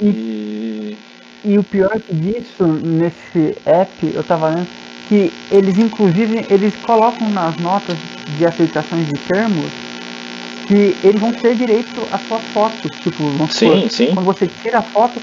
E, 0.00 0.96
e... 1.44 1.58
o 1.58 1.64
pior 1.64 2.00
disso, 2.10 2.64
nesse 2.66 3.56
app, 3.66 3.90
eu 4.14 4.22
tava 4.22 4.48
lendo, 4.48 4.68
que 5.08 5.32
eles 5.50 5.78
inclusive 5.78 6.46
eles 6.50 6.74
colocam 6.76 7.28
nas 7.30 7.56
notas 7.56 7.96
de 8.36 8.44
aceitações 8.44 9.06
de 9.06 9.18
termos 9.18 9.88
que 10.68 10.94
eles 11.02 11.18
vão 11.18 11.32
ter 11.32 11.54
direito 11.56 12.06
à 12.12 12.18
sua 12.18 12.38
foto. 12.38 12.88
Tipo, 12.90 13.24
sim, 13.50 13.66
supor, 13.66 13.90
sim. 13.90 14.06
quando 14.14 14.26
você 14.26 14.46
tira 14.46 14.78
a 14.78 14.82
foto. 14.82 15.18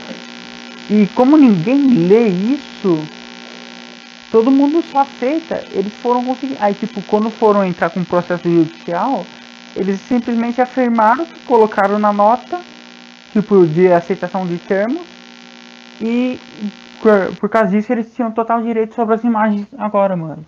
E 0.90 1.08
como 1.14 1.38
ninguém 1.38 2.08
lê 2.08 2.28
isso, 2.28 3.00
todo 4.32 4.50
mundo 4.50 4.84
só 4.92 5.02
aceita. 5.02 5.64
Eles 5.72 5.94
foram 6.02 6.24
conseguir. 6.24 6.58
Aí 6.60 6.74
tipo, 6.74 7.00
quando 7.04 7.30
foram 7.30 7.64
entrar 7.64 7.92
com 7.92 8.00
o 8.00 8.06
processo 8.06 8.50
judicial, 8.50 9.24
eles 9.76 10.00
simplesmente 10.08 10.60
afirmaram 10.60 11.26
que 11.26 11.40
colocaram 11.42 12.00
na 12.00 12.12
nota, 12.12 12.60
tipo, 13.36 13.68
de 13.68 13.92
aceitação 13.92 14.48
de 14.48 14.58
termos. 14.60 15.06
E 16.02 16.40
por, 17.02 17.36
por 17.36 17.50
causa 17.50 17.72
disso, 17.72 17.92
eles 17.92 18.14
tinham 18.16 18.32
total 18.32 18.62
direito 18.62 18.96
sobre 18.96 19.16
as 19.16 19.24
imagens 19.24 19.68
agora, 19.78 20.16
mano. 20.16 20.46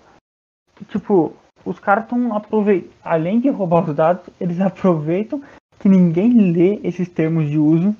Tipo, 0.89 1.36
os 1.65 1.79
caras 1.79 2.06
estão 2.06 2.36
aproveitando. 2.36 2.91
Além 3.03 3.39
de 3.39 3.50
roubar 3.50 3.89
os 3.89 3.96
dados, 3.96 4.24
eles 4.39 4.60
aproveitam 4.62 5.41
que 5.79 5.89
ninguém 5.89 6.51
lê 6.51 6.79
esses 6.84 7.10
termos 7.10 7.50
de 7.50 7.58
uso 7.58 7.96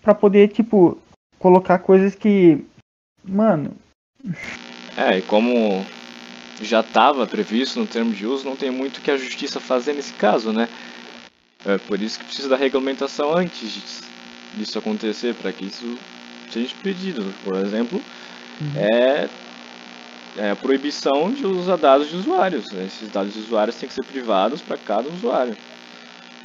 para 0.00 0.14
poder, 0.14 0.48
tipo, 0.48 0.96
colocar 1.38 1.80
coisas 1.80 2.14
que. 2.14 2.64
Mano. 3.24 3.72
É, 4.96 5.18
e 5.18 5.22
como 5.22 5.84
já 6.62 6.80
estava 6.80 7.26
previsto 7.26 7.78
no 7.78 7.86
termo 7.86 8.12
de 8.12 8.26
uso, 8.26 8.48
não 8.48 8.56
tem 8.56 8.70
muito 8.70 9.00
que 9.00 9.10
a 9.10 9.16
justiça 9.16 9.60
fazer 9.60 9.92
nesse 9.92 10.12
caso, 10.14 10.52
né? 10.52 10.68
É 11.66 11.76
por 11.78 12.00
isso 12.00 12.18
que 12.18 12.24
precisa 12.24 12.48
da 12.48 12.56
regulamentação 12.56 13.36
antes 13.36 14.08
disso 14.54 14.78
acontecer, 14.78 15.34
para 15.34 15.52
que 15.52 15.66
isso 15.66 15.98
seja 16.50 16.72
impedido. 16.74 17.24
Por 17.44 17.56
exemplo, 17.56 18.02
uhum. 18.60 18.72
é, 18.76 19.28
é, 20.36 20.50
a 20.50 20.56
proibição 20.56 21.30
de 21.32 21.46
usar 21.46 21.76
dados 21.76 22.08
de 22.08 22.16
usuários. 22.16 22.66
Esses 22.72 23.10
dados 23.10 23.34
de 23.34 23.40
usuários 23.40 23.76
têm 23.76 23.88
que 23.88 23.94
ser 23.94 24.04
privados 24.04 24.60
para 24.60 24.76
cada 24.76 25.08
usuário. 25.08 25.56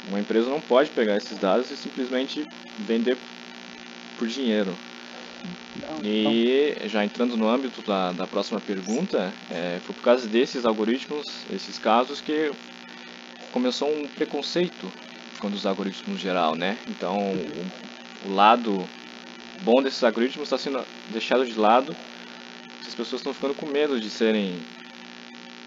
Uma 0.08 0.20
empresa 0.20 0.48
não 0.50 0.60
pode 0.60 0.90
pegar 0.90 1.16
esses 1.16 1.38
dados 1.38 1.70
e 1.70 1.76
simplesmente 1.76 2.46
vender 2.78 3.16
por 4.18 4.28
dinheiro. 4.28 4.74
Não, 5.76 6.04
e 6.04 6.76
não. 6.80 6.88
já 6.88 7.04
entrando 7.04 7.36
no 7.36 7.48
âmbito 7.48 7.82
da, 7.82 8.12
da 8.12 8.26
próxima 8.26 8.60
pergunta, 8.60 9.32
é, 9.50 9.80
foi 9.84 9.94
por 9.94 10.02
causa 10.02 10.26
desses 10.28 10.64
algoritmos, 10.64 11.26
esses 11.52 11.78
casos, 11.78 12.20
que 12.20 12.52
começou 13.50 13.88
um 13.88 14.06
preconceito 14.06 14.92
quando 15.44 15.56
os 15.56 15.66
algoritmos 15.66 16.08
no 16.08 16.16
geral, 16.16 16.56
né? 16.56 16.78
Então, 16.88 17.18
o, 17.18 18.30
o 18.30 18.34
lado 18.34 18.82
bom 19.62 19.82
desses 19.82 20.02
algoritmos 20.02 20.46
está 20.46 20.56
sendo 20.56 20.82
deixado 21.10 21.44
de 21.44 21.52
lado. 21.52 21.94
As 22.80 22.94
pessoas 22.94 23.20
estão 23.20 23.34
ficando 23.34 23.52
com 23.52 23.66
medo 23.66 24.00
de 24.00 24.08
serem 24.08 24.58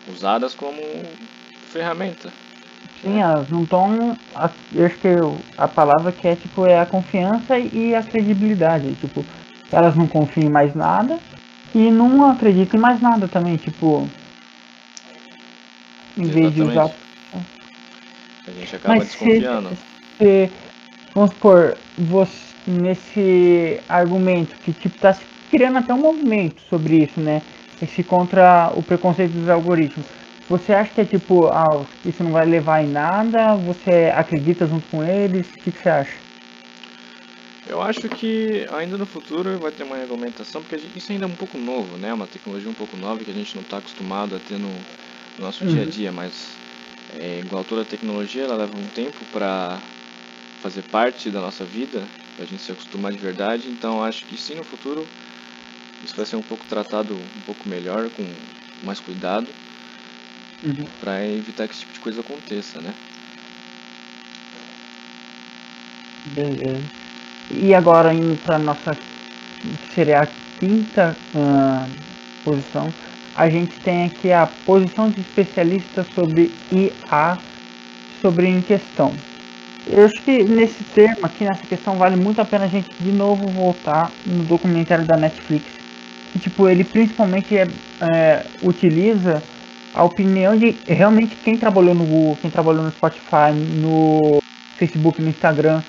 usadas 0.07 0.55
como 0.55 0.81
ferramenta. 1.67 2.33
Sim, 3.03 3.21
elas 3.21 3.47
não 3.51 3.61
estão. 3.61 4.17
Eu 4.73 4.85
acho 4.87 4.97
que 4.97 5.09
a 5.55 5.67
palavra 5.67 6.11
que 6.11 6.27
é 6.27 6.35
tipo 6.35 6.65
é 6.65 6.79
a 6.79 6.85
confiança 6.87 7.59
e 7.59 7.93
a 7.93 8.01
credibilidade. 8.01 8.95
Tipo, 8.95 9.23
elas 9.71 9.95
não 9.95 10.07
confiam 10.07 10.47
em 10.47 10.51
mais 10.51 10.73
nada 10.73 11.19
e 11.75 11.91
não 11.91 12.31
acreditam 12.31 12.79
em 12.79 12.81
mais 12.81 12.99
nada 12.99 13.27
também, 13.27 13.57
tipo. 13.57 14.09
Em 16.17 16.25
vez 16.25 16.51
de 16.51 16.63
usar. 16.63 17.06
A 18.47 18.51
gente 18.51 18.75
acaba 18.75 18.95
Mas 18.95 19.07
desconfiando. 19.09 19.69
Se, 19.69 20.23
se, 20.23 20.51
vamos 21.13 21.31
supor, 21.31 21.77
você 21.97 22.47
nesse 22.67 23.79
argumento 23.87 24.55
que 24.57 24.73
tipo 24.73 24.99
tá 24.99 25.17
criando 25.49 25.77
até 25.77 25.93
um 25.93 26.01
movimento 26.01 26.61
sobre 26.69 27.03
isso, 27.03 27.19
né? 27.19 27.41
Esse 27.81 28.03
contra 28.03 28.71
o 28.75 28.83
preconceito 28.83 29.31
dos 29.31 29.49
algoritmos. 29.49 30.05
Você 30.49 30.73
acha 30.73 30.91
que 30.93 31.01
é 31.01 31.05
tipo, 31.05 31.47
ah, 31.47 31.85
isso 32.05 32.23
não 32.23 32.31
vai 32.31 32.45
levar 32.45 32.83
em 32.83 32.87
nada? 32.87 33.55
Você 33.55 34.11
acredita 34.13 34.65
junto 34.65 34.87
com 34.89 35.03
eles? 35.03 35.47
O 35.47 35.53
que, 35.53 35.71
que 35.71 35.81
você 35.81 35.89
acha? 35.89 36.13
Eu 37.67 37.81
acho 37.81 38.07
que 38.07 38.65
ainda 38.71 38.97
no 38.97 39.05
futuro 39.05 39.57
vai 39.59 39.71
ter 39.71 39.83
uma 39.83 39.97
regulamentação, 39.97 40.61
porque 40.61 40.81
isso 40.95 41.11
ainda 41.11 41.25
é 41.25 41.27
um 41.27 41.35
pouco 41.35 41.57
novo, 41.57 41.97
né? 41.97 42.13
Uma 42.13 42.25
tecnologia 42.25 42.69
um 42.69 42.73
pouco 42.73 42.95
nova 42.95 43.23
que 43.23 43.29
a 43.29 43.33
gente 43.33 43.55
não 43.55 43.61
está 43.61 43.77
acostumado 43.77 44.35
a 44.35 44.39
ter 44.39 44.57
no, 44.57 44.69
no 44.69 45.45
nosso 45.45 45.65
uhum. 45.65 45.73
dia 45.73 45.83
a 45.83 45.85
dia, 45.85 46.11
mas 46.11 46.47
é, 47.15 47.39
igual 47.39 47.63
toda 47.63 47.85
tecnologia, 47.85 48.43
ela 48.43 48.55
leva 48.55 48.77
um 48.77 48.87
tempo 48.87 49.17
para 49.31 49.79
fazer 50.61 50.81
parte 50.83 51.29
da 51.29 51.39
nossa 51.39 51.63
vida 51.63 52.03
a 52.39 52.45
gente 52.45 52.61
se 52.61 52.71
acostumar 52.71 53.11
de 53.11 53.17
verdade. 53.17 53.67
Então 53.67 54.03
acho 54.03 54.25
que 54.25 54.37
sim, 54.37 54.55
no 54.55 54.63
futuro 54.63 55.07
isso 56.03 56.15
vai 56.15 56.25
ser 56.25 56.35
um 56.35 56.41
pouco 56.41 56.65
tratado 56.65 57.15
um 57.15 57.41
pouco 57.45 57.67
melhor, 57.67 58.09
com 58.09 58.25
mais 58.83 58.99
cuidado, 58.99 59.47
uhum. 60.63 60.85
para 60.99 61.25
evitar 61.25 61.67
que 61.67 61.73
esse 61.73 61.81
tipo 61.81 61.93
de 61.93 61.99
coisa 61.99 62.21
aconteça, 62.21 62.79
né? 62.79 62.93
Beleza. 66.25 66.83
E 67.51 67.73
agora 67.73 68.13
indo 68.13 68.37
para 68.43 68.59
nossa 68.59 68.95
seria 69.95 70.21
a 70.21 70.27
quinta 70.59 71.15
uh, 71.33 71.89
posição, 72.43 72.93
a 73.37 73.47
gente 73.49 73.79
tem 73.81 74.05
aqui 74.05 74.31
a 74.31 74.49
posição 74.65 75.11
de 75.11 75.21
especialista 75.21 76.03
sobre 76.15 76.51
IA 76.71 77.37
sobre 78.19 78.47
em 78.47 78.61
questão. 78.61 79.13
Eu 79.85 80.05
acho 80.05 80.21
que 80.23 80.43
nesse 80.43 80.83
termo 80.83 81.23
aqui, 81.23 81.45
nessa 81.45 81.65
questão, 81.67 81.95
vale 81.97 82.15
muito 82.15 82.41
a 82.41 82.45
pena 82.45 82.65
a 82.65 82.67
gente 82.67 82.89
de 82.99 83.11
novo 83.11 83.47
voltar 83.49 84.11
no 84.25 84.43
documentário 84.43 85.05
da 85.05 85.15
Netflix. 85.15 85.65
Que, 86.33 86.39
tipo, 86.39 86.67
ele 86.67 86.83
principalmente 86.83 87.55
é, 87.55 87.67
é, 88.01 88.43
utiliza 88.63 89.41
a 89.93 90.03
opinião 90.03 90.57
de 90.57 90.75
realmente 90.87 91.35
quem 91.37 91.57
trabalhou 91.57 91.93
no 91.93 92.03
Google, 92.05 92.37
quem 92.41 92.49
trabalhou 92.49 92.83
no 92.83 92.91
Spotify, 92.91 93.53
no 93.53 94.41
Facebook, 94.77 95.21
no 95.21 95.29
Instagram. 95.29 95.81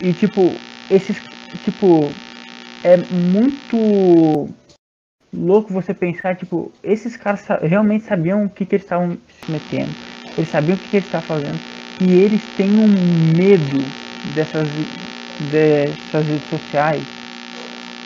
E 0.00 0.12
tipo, 0.12 0.54
esses 0.90 1.20
tipo 1.64 2.08
é 2.82 2.96
muito 2.96 4.48
louco 5.34 5.72
você 5.72 5.94
pensar, 5.94 6.36
tipo, 6.36 6.70
esses 6.82 7.16
caras 7.16 7.44
realmente 7.62 8.04
sabiam 8.04 8.44
o 8.44 8.48
que, 8.48 8.64
que 8.64 8.76
eles 8.76 8.84
estavam 8.84 9.16
se 9.44 9.50
metendo. 9.50 9.92
Eles 10.36 10.48
sabiam 10.50 10.76
o 10.76 10.78
que, 10.78 10.88
que 10.88 10.96
eles 10.96 11.06
estavam 11.06 11.26
fazendo 11.26 11.58
e 12.00 12.12
eles 12.12 12.42
têm 12.56 12.70
um 12.70 12.88
medo 13.36 13.84
dessas, 14.34 14.68
dessas 15.50 16.26
redes 16.26 16.50
sociais. 16.50 17.02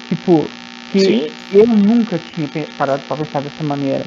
Tipo, 0.08 0.44
que 0.92 1.00
Sim. 1.00 1.30
eu 1.52 1.66
nunca 1.66 2.18
tinha 2.18 2.48
parado 2.78 3.02
para 3.04 3.16
pensar 3.16 3.42
dessa 3.42 3.62
maneira. 3.64 4.04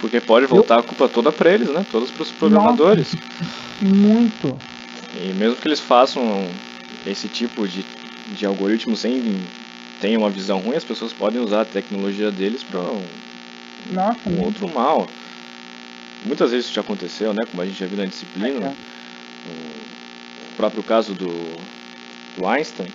Porque 0.00 0.20
pode 0.20 0.46
voltar 0.46 0.76
eu... 0.76 0.80
a 0.80 0.82
culpa 0.82 1.08
toda 1.08 1.32
para 1.32 1.52
eles, 1.52 1.68
né? 1.68 1.84
Todos 1.90 2.10
para 2.10 2.22
os 2.22 2.30
programadores. 2.30 3.14
Nossa, 3.14 3.80
muito. 3.82 4.56
E 5.14 5.32
mesmo 5.32 5.56
que 5.56 5.68
eles 5.68 5.80
façam 5.80 6.48
esse 7.06 7.28
tipo 7.28 7.66
de, 7.66 7.84
de 8.34 8.46
algoritmo 8.46 8.96
sem 8.96 9.20
ter 10.00 10.16
uma 10.16 10.30
visão 10.30 10.58
ruim, 10.58 10.76
as 10.76 10.84
pessoas 10.84 11.12
podem 11.12 11.40
usar 11.40 11.62
a 11.62 11.64
tecnologia 11.64 12.30
deles 12.30 12.62
para 12.62 12.80
um, 12.80 13.04
um 14.26 14.40
outro 14.44 14.68
mal. 14.68 15.06
Muitas 16.24 16.50
vezes 16.50 16.66
isso 16.66 16.74
já 16.74 16.80
aconteceu, 16.80 17.32
né? 17.32 17.44
Como 17.50 17.62
a 17.62 17.66
gente 17.66 17.78
já 17.78 17.86
viu 17.86 17.98
na 17.98 18.06
disciplina. 18.06 18.66
É. 18.66 18.74
O 20.52 20.56
próprio 20.56 20.82
caso 20.82 21.14
do, 21.14 21.30
do 22.36 22.46
Einstein 22.46 22.92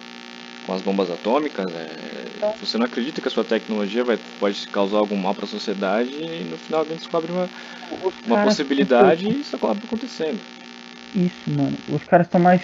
com 0.65 0.74
as 0.74 0.81
bombas 0.81 1.09
atômicas. 1.09 1.71
É. 1.74 2.53
Você 2.59 2.77
não 2.77 2.85
acredita 2.85 3.21
que 3.21 3.27
a 3.27 3.31
sua 3.31 3.43
tecnologia 3.43 4.03
vai, 4.03 4.19
pode 4.39 4.67
causar 4.67 4.97
algum 4.97 5.15
mal 5.15 5.33
para 5.33 5.45
a 5.45 5.47
sociedade 5.47 6.12
e 6.12 6.43
no 6.50 6.57
final 6.57 6.81
alguém 6.81 6.97
descobre 6.97 7.31
uma, 7.31 7.50
uma 8.25 8.43
possibilidade 8.43 9.27
e 9.27 9.39
isso 9.39 9.55
acaba 9.55 9.74
acontecendo. 9.74 10.39
Isso, 11.15 11.50
mano. 11.50 11.77
Os 11.88 12.03
caras 12.03 12.27
estão 12.27 12.41
mais. 12.41 12.62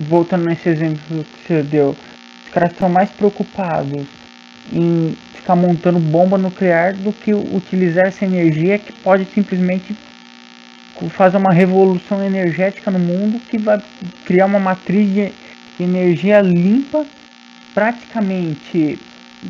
Voltando 0.00 0.44
nesse 0.44 0.68
exemplo 0.68 1.24
que 1.24 1.46
você 1.46 1.62
deu. 1.62 1.94
Os 2.50 2.54
caras 2.54 2.72
estão 2.72 2.88
mais 2.88 3.08
preocupados 3.10 4.06
em 4.72 5.16
ficar 5.34 5.54
montando 5.54 6.00
bomba 6.00 6.36
nuclear 6.36 6.96
do 6.96 7.12
que 7.12 7.32
utilizar 7.32 8.08
essa 8.08 8.24
energia 8.24 8.76
que 8.76 8.92
pode 8.92 9.24
simplesmente 9.26 9.96
fazer 11.10 11.36
uma 11.36 11.52
revolução 11.52 12.20
energética 12.24 12.90
no 12.90 12.98
mundo 12.98 13.40
que 13.48 13.56
vai 13.56 13.80
criar 14.24 14.46
uma 14.46 14.58
matriz 14.58 15.08
de 15.08 15.32
energia 15.78 16.40
limpa, 16.40 17.06
praticamente 17.72 18.98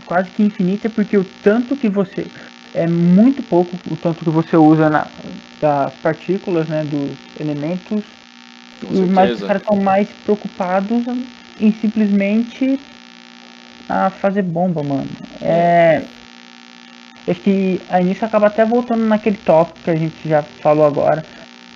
quase 0.05 0.29
que 0.31 0.43
infinita, 0.43 0.91
porque 0.91 1.17
o 1.17 1.25
tanto 1.43 1.75
que 1.77 1.89
você 1.89 2.27
é 2.75 2.87
muito 2.87 3.43
pouco 3.43 3.77
o 3.91 3.97
tanto 3.97 4.23
que 4.23 4.31
você 4.31 4.59
usa 4.59 4.91
na, 4.91 5.07
das 5.59 5.95
partículas, 5.95 6.69
né, 6.69 6.85
dos 6.85 7.17
elementos, 7.41 8.05
mas 9.11 9.33
os 9.33 9.41
caras 9.41 9.63
estão 9.63 9.79
mais 9.79 10.07
preocupados 10.23 11.03
em 11.59 11.73
simplesmente 11.73 12.79
a 13.91 14.11
fazer 14.11 14.43
bomba, 14.43 14.83
mano. 14.83 15.09
É. 15.43 16.03
Acho 17.29 17.41
que 17.41 17.81
a 17.89 18.01
início 18.01 18.25
acaba 18.25 18.47
até 18.47 18.65
voltando 18.65 19.05
naquele 19.05 19.37
tópico 19.37 19.81
que 19.85 19.91
a 19.91 19.97
gente 19.97 20.29
já 20.29 20.43
falou 20.43 20.87
agora. 20.87 21.25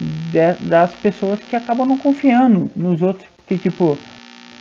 De, 0.01 0.55
das 0.67 0.93
pessoas 0.95 1.41
que 1.41 1.55
acabam 1.55 1.87
não 1.87 1.99
confiando 1.99 2.71
nos 2.75 3.03
outros. 3.03 3.29
Porque, 3.37 3.59
tipo, 3.59 3.99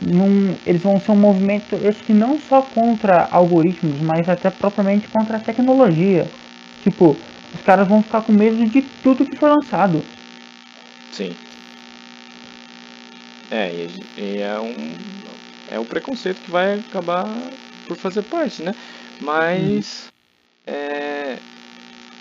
num, 0.00 0.54
eles 0.66 0.82
vão 0.82 1.00
ser 1.00 1.12
um 1.12 1.16
movimento, 1.16 1.76
acho 1.86 2.04
que 2.04 2.12
não 2.12 2.38
só 2.38 2.62
contra 2.62 3.28
algoritmos, 3.30 4.00
mas 4.00 4.28
até 4.28 4.50
propriamente 4.50 5.08
contra 5.08 5.36
a 5.36 5.40
tecnologia. 5.40 6.26
Tipo, 6.82 7.16
os 7.54 7.60
caras 7.62 7.88
vão 7.88 8.02
ficar 8.02 8.22
com 8.22 8.32
medo 8.32 8.66
de 8.66 8.82
tudo 9.02 9.24
que 9.24 9.36
foi 9.36 9.48
lançado. 9.48 10.02
Sim. 11.12 11.34
É, 13.50 13.88
e 14.16 14.38
é 14.38 14.58
um. 14.58 15.13
É 15.74 15.78
o 15.80 15.84
preconceito 15.84 16.40
que 16.40 16.52
vai 16.52 16.78
acabar 16.78 17.26
por 17.88 17.96
fazer 17.96 18.22
parte, 18.22 18.62
né? 18.62 18.74
Mas. 19.20 20.04
Hum. 20.06 20.14
É, 20.66 21.38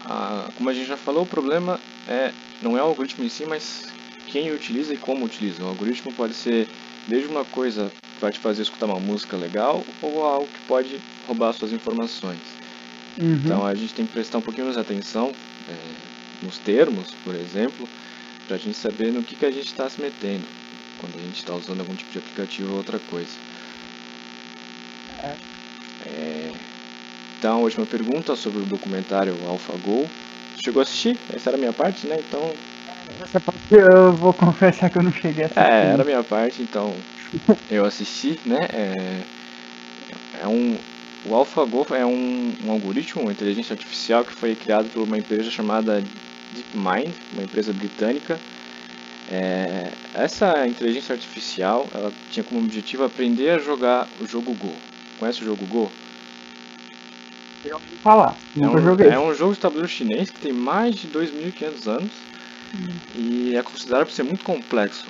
a, 0.05 0.49
como 0.57 0.69
a 0.69 0.73
gente 0.73 0.87
já 0.87 0.97
falou, 0.97 1.23
o 1.23 1.27
problema 1.27 1.79
é, 2.07 2.31
não 2.63 2.75
é 2.75 2.81
o 2.81 2.87
algoritmo 2.87 3.23
em 3.23 3.29
si, 3.29 3.45
mas 3.45 3.93
quem 4.27 4.51
utiliza 4.51 4.93
e 4.93 4.97
como 4.97 5.23
utiliza. 5.23 5.63
O 5.63 5.67
algoritmo 5.67 6.11
pode 6.13 6.33
ser 6.33 6.67
desde 7.07 7.27
uma 7.27 7.45
coisa 7.45 7.91
que 8.15 8.21
vai 8.21 8.31
te 8.31 8.39
fazer 8.39 8.63
escutar 8.63 8.87
uma 8.87 8.99
música 8.99 9.37
legal 9.37 9.83
ou 10.01 10.25
algo 10.25 10.47
que 10.47 10.59
pode 10.67 10.99
roubar 11.27 11.53
suas 11.53 11.71
informações. 11.71 12.39
Uhum. 13.21 13.39
Então 13.45 13.65
a 13.65 13.75
gente 13.75 13.93
tem 13.93 14.05
que 14.05 14.13
prestar 14.13 14.39
um 14.39 14.41
pouquinho 14.41 14.65
mais 14.65 14.77
atenção 14.77 15.31
é, 15.69 16.43
nos 16.43 16.57
termos, 16.57 17.13
por 17.23 17.35
exemplo, 17.35 17.87
para 18.47 18.55
a 18.55 18.59
gente 18.59 18.75
saber 18.75 19.13
no 19.13 19.21
que, 19.21 19.35
que 19.35 19.45
a 19.45 19.51
gente 19.51 19.67
está 19.67 19.87
se 19.87 20.01
metendo 20.01 20.62
quando 21.03 21.19
a 21.19 21.25
gente 21.25 21.35
está 21.35 21.53
usando 21.53 21.81
algum 21.81 21.95
tipo 21.95 22.11
de 22.11 22.19
aplicativo 22.19 22.71
ou 22.71 22.77
outra 22.77 22.97
coisa. 22.97 23.31
É. 25.21 25.35
é 26.05 26.51
então, 27.37 27.57
a 27.57 27.59
última 27.59 27.85
pergunta 27.85 28.37
sobre 28.37 28.61
o 28.61 28.65
documentário 28.65 29.35
AlphaGo. 29.45 30.07
Chegou 30.63 30.79
a 30.79 30.83
assistir? 30.83 31.17
Essa 31.33 31.49
era 31.49 31.57
a 31.57 31.59
minha 31.59 31.73
parte, 31.73 32.07
né? 32.07 32.17
Então 32.25 32.53
essa 33.21 33.39
parte 33.39 33.59
eu 33.71 34.13
vou 34.13 34.33
confessar 34.33 34.89
que 34.89 34.97
eu 34.97 35.03
não 35.03 35.11
cheguei 35.11 35.43
a 35.43 35.47
assistir. 35.47 35.61
É, 35.61 35.91
era 35.91 36.01
a 36.01 36.05
minha 36.05 36.23
parte, 36.23 36.61
então 36.61 36.95
eu 37.69 37.85
assisti, 37.85 38.39
né? 38.45 38.59
É, 38.71 39.21
é 40.41 40.47
um, 40.47 40.77
o 41.25 41.35
AlphaGo 41.35 41.85
é 41.93 42.05
um, 42.05 42.53
um 42.63 42.71
algoritmo, 42.71 43.23
uma 43.23 43.31
inteligência 43.31 43.73
artificial 43.73 44.23
que 44.23 44.33
foi 44.33 44.55
criado 44.55 44.89
por 44.89 45.03
uma 45.03 45.17
empresa 45.17 45.49
chamada 45.49 46.03
DeepMind, 46.53 47.13
uma 47.33 47.43
empresa 47.43 47.73
britânica. 47.73 48.39
É, 49.31 49.91
essa 50.13 50.67
inteligência 50.67 51.13
artificial 51.13 51.87
ela 51.93 52.11
tinha 52.29 52.43
como 52.43 52.59
objetivo 52.61 53.03
aprender 53.03 53.51
a 53.51 53.59
jogar 53.59 54.07
o 54.19 54.27
jogo 54.27 54.53
Go. 54.53 54.73
Conhece 55.19 55.41
o 55.41 55.45
jogo 55.45 55.65
Go? 55.65 55.91
Eu 57.65 57.79
falar, 58.03 58.35
é 58.59 58.67
um, 58.67 59.01
é 59.01 59.19
um 59.19 59.33
jogo 59.33 59.53
de 59.53 59.59
tabuleiro 59.59 59.87
chinês 59.87 60.29
que 60.29 60.39
tem 60.39 60.51
mais 60.51 60.95
de 60.95 61.07
2.500 61.07 61.87
anos 61.87 62.11
e 63.15 63.55
é 63.55 63.63
considerado 63.63 64.07
por 64.07 64.11
ser 64.11 64.23
muito 64.23 64.43
complexo. 64.43 65.05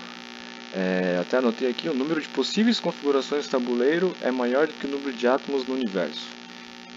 É, 0.75 1.17
até 1.19 1.37
anotei 1.37 1.69
aqui, 1.69 1.89
o 1.89 1.93
número 1.93 2.21
de 2.21 2.27
possíveis 2.29 2.79
configurações 2.79 3.45
de 3.45 3.49
tabuleiro 3.49 4.15
é 4.21 4.31
maior 4.31 4.67
do 4.67 4.73
que 4.73 4.85
o 4.85 4.89
número 4.89 5.13
de 5.13 5.27
átomos 5.27 5.65
no 5.67 5.73
universo. 5.73 6.27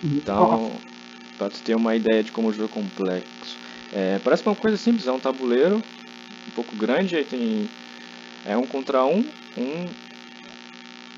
Então, 0.03 0.73
para 1.39 1.51
tu 1.51 1.61
ter 1.61 1.75
uma 1.75 1.95
ideia 1.95 2.23
de 2.23 2.33
como 2.33 2.49
o 2.49 2.53
jogo 2.53 2.71
é 2.71 2.83
complexo. 2.83 3.57
É, 3.93 4.19
parece 4.23 4.45
uma 4.45 4.55
coisa 4.55 4.77
simples, 4.77 5.07
é 5.07 5.13
um 5.13 5.19
tabuleiro 5.19 5.83
pouco 6.57 6.75
grande, 6.75 7.17
aí 7.17 7.25
tem 7.25 7.69
é 8.47 8.57
um 8.57 8.67
contra 8.67 9.05
um, 9.05 9.25
um 9.59 9.89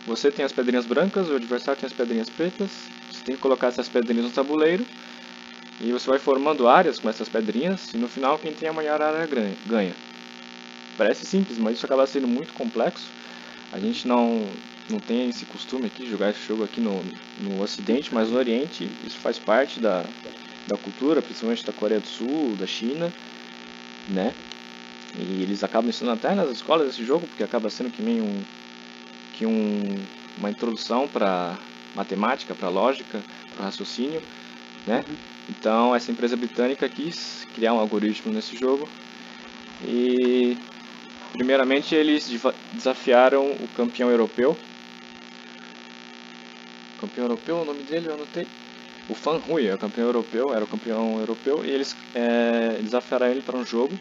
você 0.07 0.31
tem 0.31 0.45
as 0.45 0.53
pedrinhas 0.53 0.87
brancas, 0.87 1.29
o 1.29 1.37
adversário 1.37 1.79
tem 1.79 1.87
as 1.87 1.93
pedrinhas 1.93 2.29
pretas, 2.29 2.71
você 3.11 3.23
tem 3.25 3.37
que 3.37 3.41
colocar 3.41 3.69
essas 3.69 3.89
pedrinhas 3.89 4.25
no 4.25 4.31
tabuleiro 4.33 4.85
e 5.81 5.93
você 5.93 6.09
vai 6.11 6.19
formando 6.19 6.67
áreas 6.67 6.99
com 6.99 7.09
essas 7.09 7.29
pedrinhas 7.29 7.93
e 7.95 7.99
no 7.99 8.09
final 8.09 8.39
quem 8.39 8.53
tem 8.53 8.69
a 8.69 8.73
maior 8.73 9.01
área 9.01 9.29
ganha. 9.67 9.95
Parece 10.97 11.25
simples, 11.25 11.59
mas 11.59 11.77
isso 11.77 11.87
acaba 11.87 12.07
sendo 12.07 12.27
muito 12.27 12.53
complexo. 12.55 13.09
A 13.71 13.79
gente 13.79 14.09
não, 14.09 14.45
não 14.91 14.99
tem 14.99 15.29
esse 15.29 15.45
costume 15.45 15.87
aqui 15.87 16.05
de 16.05 16.11
jogar 16.11 16.31
esse 16.31 16.45
jogo 16.45 16.65
aqui 16.65 16.81
no, 16.81 17.05
no 17.41 17.63
ocidente, 17.63 18.13
mas 18.13 18.31
no 18.31 18.39
oriente 18.39 18.91
isso 19.05 19.19
faz 19.19 19.39
parte 19.39 19.79
da, 19.79 20.05
da 20.67 20.77
cultura, 20.77 21.23
principalmente 21.23 21.65
da 21.65 21.73
Coreia 21.73 22.01
do 22.01 22.09
Sul, 22.09 22.57
da 22.59 22.67
China, 22.67 23.13
né? 24.09 24.33
E 25.17 25.43
eles 25.43 25.65
acabam 25.65 25.89
ensinando 25.89 26.19
até 26.19 26.35
nas 26.35 26.51
escolas 26.51 26.89
esse 26.89 27.05
jogo, 27.05 27.27
porque 27.27 27.43
acaba 27.43 27.71
sendo 27.71 27.91
que 27.91 28.03
nem 28.03 28.21
um, 28.21 28.43
que 29.35 29.47
um, 29.47 29.97
uma 30.37 30.51
introdução 30.51 31.09
para 31.09 31.57
matemática, 31.95 32.55
para 32.55 32.69
lógica, 32.69 33.21
para 33.55 33.67
raciocínio, 33.67 34.23
né? 34.87 35.05
Então 35.49 35.95
essa 35.95 36.11
empresa 36.11 36.37
britânica 36.37 36.89
quis 36.89 37.47
criar 37.55 37.73
um 37.73 37.79
algoritmo 37.79 38.33
nesse 38.33 38.57
jogo 38.57 38.89
e 39.83 40.57
primeiramente 41.33 41.95
eles 41.95 42.31
desafiaram 42.73 43.51
o 43.53 43.69
campeão 43.77 44.11
europeu. 44.11 44.57
Campeão 47.01 47.25
europeu, 47.25 47.57
o 47.59 47.65
nome 47.65 47.83
dele 47.85 48.09
eu 48.09 48.15
anotei. 48.15 48.47
O 49.09 49.15
Fan 49.15 49.39
Rui 49.39 49.67
é 49.67 49.75
o 49.75 49.79
campeão 49.79 50.07
europeu, 50.07 50.53
era 50.53 50.65
o 50.65 50.69
campeão 50.69 51.19
europeu 51.19 51.65
e 51.65 51.71
eles 51.71 51.97
é, 52.15 52.79
desafiaram 52.83 53.27
ele 53.27 53.41
para 53.41 53.57
um 53.57 53.65
jogo. 53.65 53.99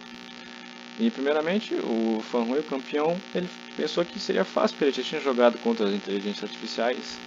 E 0.99 1.11
primeiramente 1.11 1.75
o 1.75 2.21
Fan 2.31 2.43
Rui, 2.43 2.59
o 2.59 2.63
campeão, 2.63 3.15
ele 3.35 3.47
pensou 3.75 4.03
que 4.03 4.19
seria 4.19 4.43
fácil 4.43 4.75
porque 4.75 4.85
ele 4.85 5.03
já 5.03 5.03
tinha 5.03 5.21
jogado 5.21 5.57
contra 5.59 5.87
as 5.87 5.93
inteligências 5.93 6.43
artificiais 6.43 7.19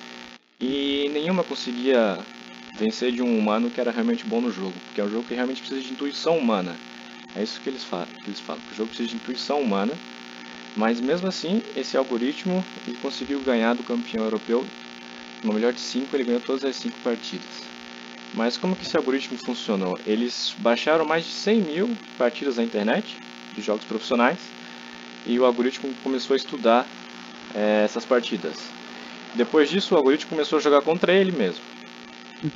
e 0.60 1.08
nenhuma 1.12 1.44
conseguia 1.44 2.18
vencer 2.76 3.12
de 3.12 3.22
um 3.22 3.38
humano 3.38 3.70
que 3.70 3.80
era 3.80 3.90
realmente 3.90 4.24
bom 4.24 4.40
no 4.40 4.50
jogo, 4.50 4.74
porque 4.86 5.00
é 5.00 5.04
um 5.04 5.10
jogo 5.10 5.24
que 5.26 5.34
realmente 5.34 5.60
precisa 5.60 5.80
de 5.80 5.92
intuição 5.92 6.36
humana. 6.36 6.76
É 7.34 7.42
isso 7.42 7.60
que 7.60 7.68
eles 7.68 7.84
falam, 7.84 8.06
que 8.06 8.26
eles 8.26 8.40
falam, 8.40 8.60
o 8.72 8.74
jogo 8.74 8.88
precisa 8.88 9.08
de 9.08 9.16
intuição 9.16 9.60
humana. 9.60 9.92
Mas 10.76 11.00
mesmo 11.00 11.28
assim, 11.28 11.62
esse 11.76 11.96
algoritmo 11.96 12.64
ele 12.86 12.96
conseguiu 13.02 13.40
ganhar 13.40 13.74
do 13.74 13.82
campeão 13.82 14.24
europeu. 14.24 14.64
No 15.42 15.52
melhor 15.52 15.72
de 15.72 15.80
5, 15.80 16.14
ele 16.14 16.24
ganhou 16.24 16.40
todas 16.40 16.64
as 16.64 16.76
5 16.76 16.98
partidas. 17.00 17.68
Mas 18.34 18.56
como 18.56 18.76
que 18.76 18.84
esse 18.84 18.96
algoritmo 18.96 19.36
funcionou? 19.38 19.98
Eles 20.06 20.54
baixaram 20.58 21.04
mais 21.04 21.24
de 21.24 21.32
100 21.32 21.60
mil 21.60 21.96
partidas 22.16 22.56
na 22.56 22.62
internet, 22.62 23.16
de 23.60 23.66
jogos 23.66 23.84
profissionais, 23.84 24.38
e 25.26 25.38
o 25.38 25.44
algoritmo 25.44 25.92
começou 26.02 26.34
a 26.34 26.36
estudar 26.36 26.86
é, 27.54 27.82
essas 27.84 28.04
partidas. 28.04 28.56
Depois 29.34 29.70
disso, 29.70 29.94
o 29.94 29.96
algoritmo 29.96 30.30
começou 30.30 30.58
a 30.58 30.62
jogar 30.62 30.82
contra 30.82 31.12
ele 31.12 31.32
mesmo. 31.32 31.62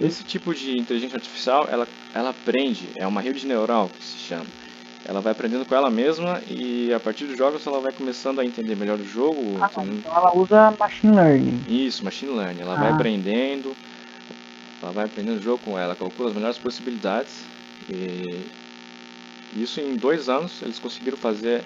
Esse 0.01 0.25
tipo 0.25 0.55
de 0.55 0.79
inteligência 0.79 1.17
artificial, 1.17 1.69
ela, 1.71 1.87
ela 2.15 2.31
aprende, 2.31 2.89
é 2.97 3.07
uma 3.07 3.21
rede 3.21 3.47
neural 3.47 3.89
que 3.89 4.03
se 4.03 4.17
chama. 4.17 4.47
Ela 5.07 5.21
vai 5.21 5.33
aprendendo 5.33 5.67
com 5.67 5.75
ela 5.75 5.91
mesma 5.91 6.41
e 6.49 6.91
a 6.95 6.99
partir 6.99 7.27
dos 7.27 7.37
jogos 7.37 7.67
ela 7.67 7.79
vai 7.79 7.93
começando 7.93 8.41
a 8.41 8.45
entender 8.45 8.75
melhor 8.75 8.99
o 8.99 9.05
jogo. 9.05 9.59
Ah, 9.61 9.71
então 9.77 10.17
ela 10.17 10.35
usa 10.35 10.75
machine 10.81 11.15
learning. 11.15 11.65
Isso, 11.69 12.03
machine 12.03 12.33
learning. 12.33 12.63
Ela 12.63 12.73
ah. 12.73 12.81
vai 12.81 12.93
aprendendo, 12.93 13.77
ela 14.83 14.93
vai 14.93 15.05
aprendendo 15.05 15.39
o 15.39 15.43
jogo 15.43 15.61
com 15.63 15.79
ela, 15.79 15.95
calcula 15.95 16.31
as 16.31 16.35
melhores 16.35 16.57
possibilidades. 16.57 17.45
E 17.91 18.41
isso 19.55 19.81
em 19.81 19.97
dois 19.97 20.29
anos 20.29 20.61
eles 20.63 20.79
conseguiram 20.79 21.17
fazer 21.17 21.65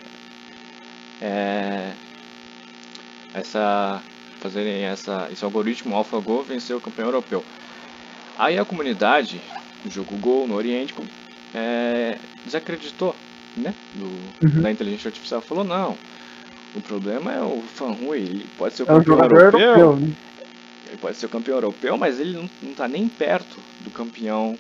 é, 1.20 1.92
essa 3.34 4.02
fazerem 4.40 4.84
essa, 4.84 5.28
esse 5.32 5.44
algoritmo 5.44 5.96
AlphaGo 5.96 6.42
vencer 6.42 6.76
o 6.76 6.80
campeão 6.80 7.06
europeu. 7.06 7.44
Aí 8.38 8.56
a 8.56 8.64
comunidade 8.64 9.40
do 9.84 9.90
jogo 9.90 10.16
Go 10.16 10.46
no 10.46 10.54
Oriente 10.54 10.94
é, 11.54 12.18
desacreditou 12.44 13.16
né, 13.56 13.74
do, 13.94 14.04
uhum. 14.46 14.62
da 14.62 14.70
inteligência 14.70 15.08
artificial. 15.08 15.40
Falou, 15.40 15.64
não, 15.64 15.96
o 16.74 16.80
problema 16.80 17.32
é 17.32 17.42
o 17.42 17.60
Fanhui, 17.62 18.18
ele 18.18 18.46
pode 18.56 18.74
ser 18.74 18.84
o 18.84 18.84
é 18.84 18.88
campeão 18.88 19.16
o 19.16 19.22
europeu, 19.22 19.60
europeu 19.60 19.96
né? 19.96 20.12
ele 20.86 20.96
pode 20.98 21.16
ser 21.16 21.26
o 21.26 21.28
campeão 21.28 21.56
europeu, 21.56 21.98
mas 21.98 22.20
ele 22.20 22.48
não 22.62 22.70
está 22.70 22.86
nem 22.86 23.08
perto 23.08 23.58
do 23.80 23.90
campeão 23.90 24.56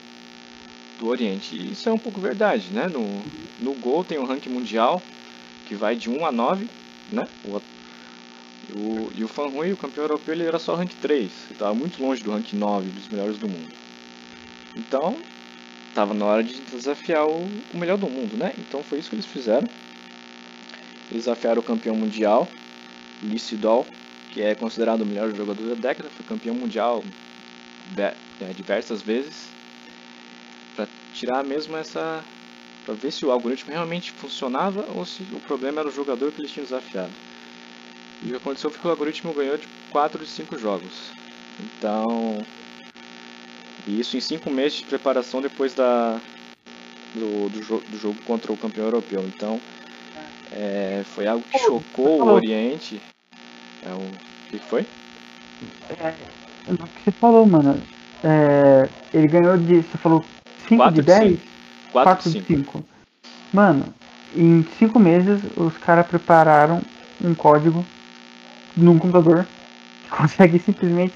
do 0.98 1.08
Oriente. 1.08 1.56
E 1.56 1.72
isso 1.72 1.88
é 1.88 1.92
um 1.92 1.98
pouco 1.98 2.20
verdade, 2.20 2.68
né? 2.70 2.88
No, 2.88 3.22
no 3.60 3.74
Go 3.74 4.04
tem 4.04 4.18
um 4.18 4.26
ranking 4.26 4.50
mundial 4.50 5.02
que 5.66 5.74
vai 5.74 5.94
de 5.94 6.10
1 6.10 6.26
a 6.26 6.32
9, 6.32 6.68
né? 7.12 7.26
O, 7.44 7.60
o, 8.76 9.12
e 9.16 9.24
o 9.24 9.28
Fan 9.28 9.48
Rui, 9.48 9.72
o 9.72 9.76
campeão 9.76 10.04
europeu, 10.04 10.34
ele 10.34 10.44
era 10.44 10.58
só 10.58 10.74
rank 10.74 10.92
3. 11.00 11.22
Ele 11.22 11.30
estava 11.52 11.74
muito 11.74 12.02
longe 12.02 12.22
do 12.22 12.30
rank 12.30 12.52
9 12.52 12.90
dos 12.90 13.08
melhores 13.08 13.38
do 13.38 13.48
mundo. 13.48 13.72
Então, 14.76 15.16
tava 15.94 16.14
na 16.14 16.24
hora 16.24 16.44
de 16.44 16.60
desafiar 16.60 17.26
o, 17.26 17.48
o 17.74 17.76
melhor 17.76 17.98
do 17.98 18.08
mundo, 18.08 18.36
né? 18.36 18.52
Então 18.58 18.82
foi 18.82 18.98
isso 18.98 19.10
que 19.10 19.16
eles 19.16 19.26
fizeram. 19.26 19.68
Eles 21.10 21.24
desafiaram 21.24 21.60
o 21.60 21.64
campeão 21.64 21.96
mundial, 21.96 22.46
Lee 23.22 23.38
Sedol, 23.38 23.86
que 24.32 24.42
é 24.42 24.54
considerado 24.54 25.02
o 25.02 25.06
melhor 25.06 25.34
jogador 25.34 25.74
da 25.74 25.74
década, 25.74 26.10
foi 26.10 26.24
campeão 26.26 26.54
mundial 26.54 27.02
é, 27.96 28.14
diversas 28.54 29.02
vezes, 29.02 29.48
para 30.78 30.86
tirar 31.12 31.42
mesmo 31.42 31.76
essa, 31.76 32.22
para 32.86 32.94
ver 32.94 33.10
se 33.10 33.26
o 33.26 33.32
algoritmo 33.32 33.72
realmente 33.72 34.12
funcionava 34.12 34.86
ou 34.94 35.04
se 35.04 35.24
o 35.32 35.40
problema 35.40 35.80
era 35.80 35.88
o 35.88 35.92
jogador 35.92 36.30
que 36.30 36.40
eles 36.40 36.52
tinham 36.52 36.64
desafiado. 36.64 37.10
E 38.22 38.26
o 38.26 38.30
que 38.30 38.36
aconteceu 38.36 38.70
foi 38.70 38.80
que 38.80 38.86
o 38.86 38.90
algoritmo 38.90 39.34
ganhou 39.34 39.56
de 39.56 39.66
4 39.90 40.24
de 40.24 40.30
5 40.30 40.56
jogos. 40.56 41.10
Então, 41.58 42.44
isso 43.88 44.16
em 44.16 44.20
5 44.20 44.48
meses 44.50 44.78
de 44.78 44.84
preparação 44.84 45.42
depois 45.42 45.74
da 45.74 46.20
do, 47.14 47.48
do, 47.48 47.62
jo 47.62 47.82
do, 47.88 47.98
jogo 47.98 48.22
contra 48.24 48.52
o 48.52 48.56
campeão 48.56 48.84
europeu. 48.84 49.24
Então, 49.26 49.60
é, 50.52 51.02
foi 51.04 51.26
algo 51.26 51.44
que 51.50 51.58
chocou 51.58 52.22
o 52.22 52.32
Oriente. 52.34 53.00
É, 53.82 53.92
o 53.92 54.48
que 54.50 54.58
foi? 54.60 54.86
É, 55.90 56.14
o 56.72 56.76
que 56.76 57.02
você 57.02 57.10
falou, 57.10 57.44
mano. 57.46 57.80
É, 58.22 58.88
ele 59.14 59.28
ganhou 59.28 59.56
de. 59.56 59.82
Você 59.82 59.98
falou 59.98 60.24
5 60.68 60.90
de 60.92 61.02
10? 61.02 61.38
4 61.92 62.30
de 62.30 62.42
5. 62.42 62.84
Mano, 63.52 63.84
em 64.36 64.64
5 64.78 64.98
meses 64.98 65.40
os 65.56 65.76
caras 65.78 66.06
prepararam 66.06 66.82
um 67.22 67.34
código 67.34 67.84
num 68.76 68.98
computador 68.98 69.46
que 70.04 70.10
consegue 70.16 70.58
simplesmente. 70.58 71.14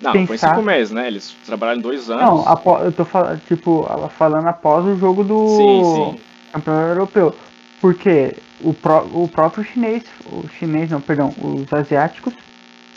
Não, 0.00 0.12
pensar... 0.12 0.26
foi 0.26 0.38
5 0.38 0.62
meses, 0.62 0.90
né? 0.92 1.06
Eles 1.06 1.36
trabalharam 1.46 1.80
dois 1.80 2.10
anos. 2.10 2.24
Não, 2.24 2.84
eu 2.84 2.92
tô 2.92 3.04
falando, 3.04 3.40
tipo, 3.46 3.86
falando 4.18 4.48
após 4.48 4.84
o 4.84 4.96
jogo 4.98 5.22
do 5.22 5.48
sim, 5.48 5.84
sim. 5.84 6.20
campeão 6.52 6.80
europeu. 6.88 7.36
Porque 7.80 8.34
o, 8.60 8.72
pró 8.72 9.04
o 9.12 9.28
próprio 9.28 9.64
chinês, 9.64 10.04
o 10.26 10.48
chinês 10.58 10.90
não, 10.90 11.00
perdão, 11.00 11.34
os 11.36 11.72
asiáticos 11.72 12.32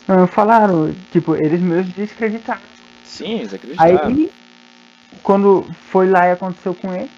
uh, 0.08 0.26
falaram, 0.28 0.94
tipo, 1.12 1.34
eles 1.36 1.60
mesmos 1.60 1.94
desacreditaram. 1.94 2.60
Sim, 3.04 3.38
eles 3.38 3.54
acreditaram. 3.54 4.08
Aí, 4.08 4.30
quando 5.26 5.66
foi 5.90 6.08
lá 6.08 6.28
e 6.28 6.30
aconteceu 6.30 6.72
com 6.72 6.94
ele, 6.94 7.10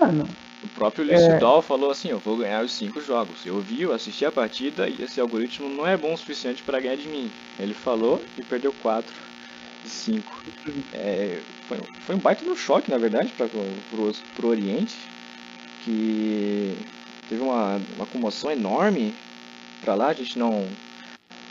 mano. 0.00 0.28
O 0.64 0.68
próprio 0.70 1.04
Lee 1.04 1.14
é... 1.14 1.38
falou 1.62 1.88
assim, 1.92 2.08
eu 2.08 2.18
vou 2.18 2.36
ganhar 2.36 2.64
os 2.64 2.72
cinco 2.72 3.00
jogos. 3.00 3.46
Eu 3.46 3.60
vi, 3.60 3.82
eu 3.82 3.92
assisti 3.92 4.26
a 4.26 4.32
partida 4.32 4.88
e 4.88 5.00
esse 5.00 5.20
algoritmo 5.20 5.68
não 5.68 5.86
é 5.86 5.96
bom 5.96 6.12
o 6.12 6.16
suficiente 6.16 6.64
para 6.64 6.80
ganhar 6.80 6.96
de 6.96 7.06
mim. 7.06 7.30
Ele 7.56 7.72
falou 7.72 8.20
e 8.36 8.42
perdeu 8.42 8.74
quatro 8.82 9.14
de 9.84 9.88
cinco. 9.88 10.32
É, 10.92 11.40
foi, 11.68 11.78
foi 12.04 12.14
um 12.16 12.18
baita 12.18 12.44
no 12.44 12.56
choque, 12.56 12.90
na 12.90 12.98
verdade, 12.98 13.30
para 13.36 13.46
pro 13.46 14.48
Oriente, 14.48 14.96
que 15.84 16.76
teve 17.28 17.40
uma, 17.40 17.80
uma 17.94 18.06
comoção 18.06 18.50
enorme 18.50 19.14
para 19.80 19.94
lá. 19.94 20.08
A 20.08 20.14
gente 20.14 20.36
não 20.40 20.66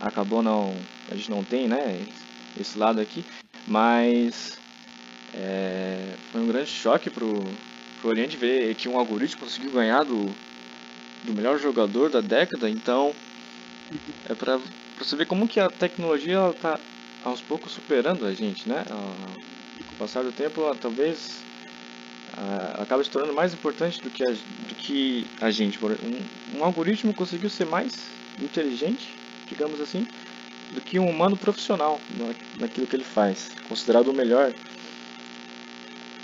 acabou 0.01 0.43
não, 0.43 0.75
a 1.09 1.15
gente 1.15 1.31
não 1.31 1.45
tem, 1.45 1.69
né, 1.69 2.05
esse 2.59 2.77
lado 2.77 2.99
aqui, 2.99 3.23
mas 3.65 4.61
é, 5.35 6.13
foi 6.31 6.41
um 6.41 6.47
grande 6.47 6.69
choque 6.69 7.09
pro, 7.09 7.43
pro 7.99 8.09
Oriente 8.09 8.37
ver 8.37 8.75
que 8.75 8.87
um 8.87 8.97
algoritmo 8.97 9.41
conseguiu 9.41 9.71
ganhar 9.71 10.03
do, 10.03 10.25
do 11.23 11.33
melhor 11.33 11.57
jogador 11.57 12.09
da 12.09 12.21
década. 12.21 12.69
Então 12.69 13.13
é 14.29 14.33
para 14.33 14.59
você 14.97 15.15
ver 15.15 15.25
como 15.25 15.47
que 15.47 15.59
a 15.59 15.69
tecnologia 15.69 16.35
ela 16.35 16.53
tá 16.53 16.79
aos 17.23 17.41
poucos 17.41 17.71
superando 17.71 18.25
a 18.25 18.33
gente, 18.33 18.67
né? 18.67 18.83
Com 19.87 19.95
o 19.95 19.97
passar 19.97 20.23
do 20.23 20.31
tempo, 20.31 20.61
ela, 20.61 20.75
talvez 20.75 21.43
uh, 22.37 22.81
acaba 22.81 23.03
se 23.03 23.09
tornando 23.09 23.33
mais 23.33 23.53
importante 23.53 24.01
do 24.01 24.09
que 24.09 24.23
a, 24.23 24.31
do 24.31 24.75
que 24.75 25.25
a 25.41 25.49
gente. 25.49 25.79
Um, 25.83 26.59
um 26.59 26.63
algoritmo 26.63 27.13
conseguiu 27.13 27.49
ser 27.49 27.65
mais 27.65 28.07
inteligente, 28.41 29.15
digamos 29.47 29.79
assim, 29.79 30.05
do 30.71 30.81
que 30.81 30.99
um 30.99 31.09
humano 31.09 31.37
profissional 31.37 31.99
naquilo 32.59 32.87
que 32.87 32.95
ele 32.95 33.03
faz, 33.03 33.51
considerado 33.67 34.09
o 34.09 34.13
melhor. 34.13 34.53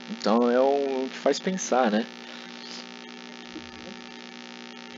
Então 0.09 0.49
é 0.49 0.59
o 0.59 1.07
que 1.09 1.17
faz 1.17 1.39
pensar, 1.39 1.91
né? 1.91 2.05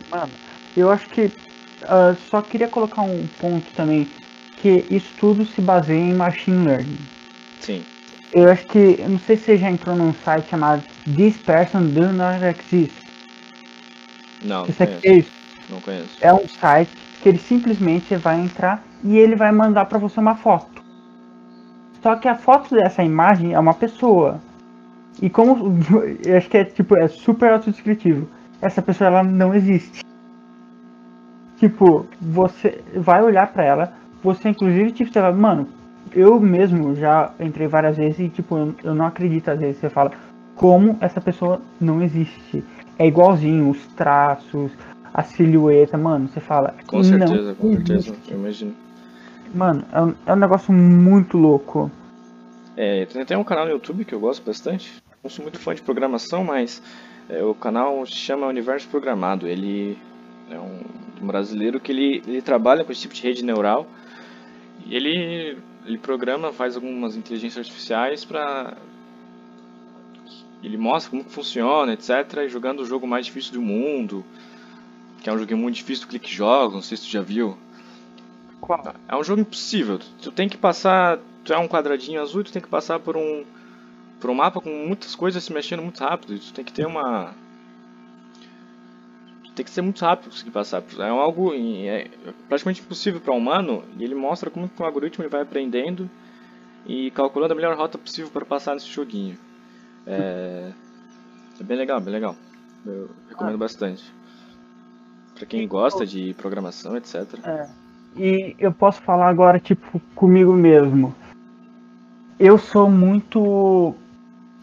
Mano, 0.09 0.31
eu 0.75 0.91
acho 0.91 1.07
que 1.09 1.25
uh, 1.25 2.15
só 2.29 2.41
queria 2.41 2.67
colocar 2.67 3.01
um 3.01 3.27
ponto 3.39 3.71
também 3.73 4.09
que 4.57 4.85
isso 4.89 5.13
tudo 5.19 5.45
se 5.45 5.61
baseia 5.61 5.99
em 5.99 6.13
machine 6.13 6.65
learning. 6.65 6.99
Sim. 7.59 7.83
Eu 8.33 8.49
acho 8.49 8.65
que, 8.67 8.95
eu 8.99 9.09
não 9.09 9.19
sei 9.19 9.35
se 9.35 9.43
você 9.43 9.57
já 9.57 9.69
entrou 9.69 9.95
num 9.95 10.13
site 10.13 10.49
chamado 10.49 10.83
This 11.03 11.37
Person 11.37 11.83
Do 11.87 12.13
Not 12.13 12.43
Exist. 12.43 12.93
Não, 14.41 14.65
não 14.65 14.73
conheço. 14.73 15.01
É 15.03 15.13
isso? 15.13 15.31
Não 15.69 15.81
conheço. 15.81 16.17
É 16.21 16.33
um 16.33 16.47
site 16.47 16.91
que 17.21 17.29
ele 17.29 17.37
simplesmente 17.37 18.15
vai 18.15 18.39
entrar 18.39 18.83
e 19.03 19.17
ele 19.17 19.35
vai 19.35 19.51
mandar 19.51 19.85
para 19.85 19.99
você 19.99 20.19
uma 20.19 20.35
foto. 20.35 20.81
Só 22.01 22.15
que 22.15 22.27
a 22.27 22.35
foto 22.35 22.73
dessa 22.73 23.03
imagem 23.03 23.53
é 23.53 23.59
uma 23.59 23.73
pessoa. 23.73 24.41
E 25.19 25.29
como 25.29 25.79
eu 26.25 26.37
acho 26.37 26.49
que 26.49 26.57
é 26.57 26.63
tipo 26.63 26.95
é 26.95 27.07
super 27.07 27.51
autodescritivo. 27.53 28.27
Essa 28.61 28.81
pessoa 28.81 29.07
ela 29.07 29.23
não 29.23 29.55
existe. 29.55 30.03
Tipo, 31.57 32.05
você 32.19 32.81
vai 32.95 33.23
olhar 33.23 33.51
para 33.51 33.63
ela, 33.63 33.93
você 34.23 34.49
inclusive 34.49 34.91
tipo, 34.91 35.11
você 35.11 35.21
vai, 35.21 35.31
mano, 35.33 35.67
eu 36.13 36.39
mesmo 36.39 36.95
já 36.95 37.31
entrei 37.39 37.67
várias 37.67 37.97
vezes 37.97 38.19
e, 38.19 38.29
tipo, 38.29 38.57
eu, 38.57 38.75
eu 38.83 38.95
não 38.95 39.05
acredito 39.05 39.49
às 39.49 39.59
vezes. 39.59 39.77
Você 39.77 39.89
fala, 39.89 40.11
como 40.55 40.97
essa 41.01 41.21
pessoa 41.21 41.61
não 41.79 42.01
existe? 42.01 42.63
É 42.97 43.07
igualzinho, 43.07 43.69
os 43.69 43.85
traços, 43.95 44.71
a 45.13 45.23
silhueta, 45.23 45.97
mano, 45.97 46.27
você 46.27 46.39
fala. 46.39 46.75
Com 46.85 47.03
certeza, 47.03 47.55
com 47.55 47.71
certeza, 47.73 48.15
eu 48.29 48.37
imagino. 48.37 48.73
Mano, 49.53 49.83
é 49.91 50.01
um, 50.01 50.13
é 50.25 50.33
um 50.33 50.37
negócio 50.37 50.73
muito 50.73 51.37
louco. 51.37 51.91
É, 52.77 53.05
tem 53.05 53.21
até 53.21 53.37
um 53.37 53.43
canal 53.43 53.65
no 53.65 53.71
YouTube 53.71 54.05
que 54.05 54.13
eu 54.13 54.19
gosto 54.19 54.45
bastante. 54.45 55.00
Não 55.23 55.29
sou 55.29 55.43
muito 55.43 55.59
fã 55.59 55.75
de 55.75 55.81
programação, 55.81 56.43
mas 56.43 56.81
é, 57.29 57.43
o 57.43 57.53
canal 57.53 58.05
se 58.05 58.13
chama 58.13 58.47
Universo 58.47 58.87
Programado. 58.87 59.47
Ele 59.47 59.97
é 60.49 60.57
um, 60.57 60.81
um 61.21 61.27
brasileiro 61.27 61.79
que 61.79 61.91
ele, 61.91 62.23
ele 62.25 62.41
trabalha 62.41 62.83
com 62.83 62.91
esse 62.91 63.01
tipo 63.01 63.13
de 63.13 63.21
rede 63.21 63.45
neural. 63.45 63.87
E 64.85 64.95
ele 64.95 65.57
ele 65.85 65.97
programa, 65.97 66.51
faz 66.51 66.75
algumas 66.75 67.15
inteligências 67.15 67.65
artificiais 67.65 68.23
para 68.23 68.77
ele 70.63 70.77
mostra 70.77 71.09
como 71.09 71.23
funciona, 71.23 71.93
etc, 71.93 72.37
e 72.45 72.49
jogando 72.49 72.81
o 72.81 72.85
jogo 72.85 73.07
mais 73.07 73.25
difícil 73.25 73.53
do 73.53 73.61
mundo, 73.61 74.23
que 75.19 75.27
é 75.27 75.33
um 75.33 75.37
jogo 75.37 75.57
muito 75.57 75.75
difícil 75.75 76.05
do 76.05 76.09
Clique 76.09 76.31
Jogos, 76.31 76.75
não 76.75 76.81
sei 76.83 76.97
se 76.97 77.03
tu 77.03 77.09
já 77.09 77.21
viu. 77.21 77.57
Qual? 78.59 78.93
É 79.07 79.15
um 79.15 79.23
jogo 79.23 79.41
impossível. 79.41 79.99
Tu 80.21 80.31
tem 80.31 80.47
que 80.47 80.57
passar, 80.57 81.17
tu 81.43 81.51
é 81.51 81.57
um 81.57 81.67
quadradinho 81.67 82.21
azul, 82.21 82.43
tu 82.43 82.51
tem 82.51 82.61
que 82.61 82.67
passar 82.67 82.99
por 82.99 83.17
um 83.17 83.43
por 84.21 84.29
um 84.29 84.35
mapa 84.35 84.61
com 84.61 84.69
muitas 84.69 85.15
coisas 85.15 85.43
se 85.43 85.51
mexendo 85.51 85.81
muito 85.81 85.99
rápido, 85.99 86.39
tu 86.39 86.53
tem 86.53 86.63
que 86.63 86.71
ter 86.71 86.85
uma 86.85 87.33
tem 89.53 89.65
que 89.65 89.71
ser 89.71 89.81
muito 89.81 89.99
rápido 89.99 90.23
para 90.23 90.31
conseguir 90.31 90.51
passar. 90.51 90.81
É 90.97 91.09
algo 91.09 91.53
é 91.53 92.07
praticamente 92.47 92.81
impossível 92.81 93.19
para 93.19 93.33
um 93.33 93.37
humano 93.37 93.83
e 93.97 94.03
ele 94.03 94.15
mostra 94.15 94.49
como 94.49 94.69
que 94.69 94.81
o 94.81 94.85
algoritmo 94.85 95.23
ele 95.23 95.29
vai 95.29 95.41
aprendendo 95.41 96.09
e 96.85 97.11
calculando 97.11 97.53
a 97.53 97.55
melhor 97.55 97.75
rota 97.75 97.97
possível 97.97 98.31
para 98.31 98.45
passar 98.45 98.75
nesse 98.75 98.87
joguinho. 98.87 99.37
É, 100.07 100.71
é 101.59 101.63
bem 101.63 101.77
legal, 101.77 101.99
bem 101.99 102.13
legal. 102.13 102.35
Eu 102.85 103.09
recomendo 103.29 103.55
ah. 103.55 103.59
bastante. 103.59 104.03
Para 105.35 105.45
quem 105.45 105.67
gosta 105.67 106.05
de 106.05 106.33
programação, 106.35 106.95
etc. 106.95 107.25
É. 107.43 107.69
E 108.15 108.55
eu 108.59 108.71
posso 108.71 109.01
falar 109.01 109.29
agora, 109.29 109.59
tipo, 109.59 109.99
comigo 110.15 110.53
mesmo. 110.53 111.15
Eu 112.39 112.57
sou 112.57 112.89
muito. 112.89 113.95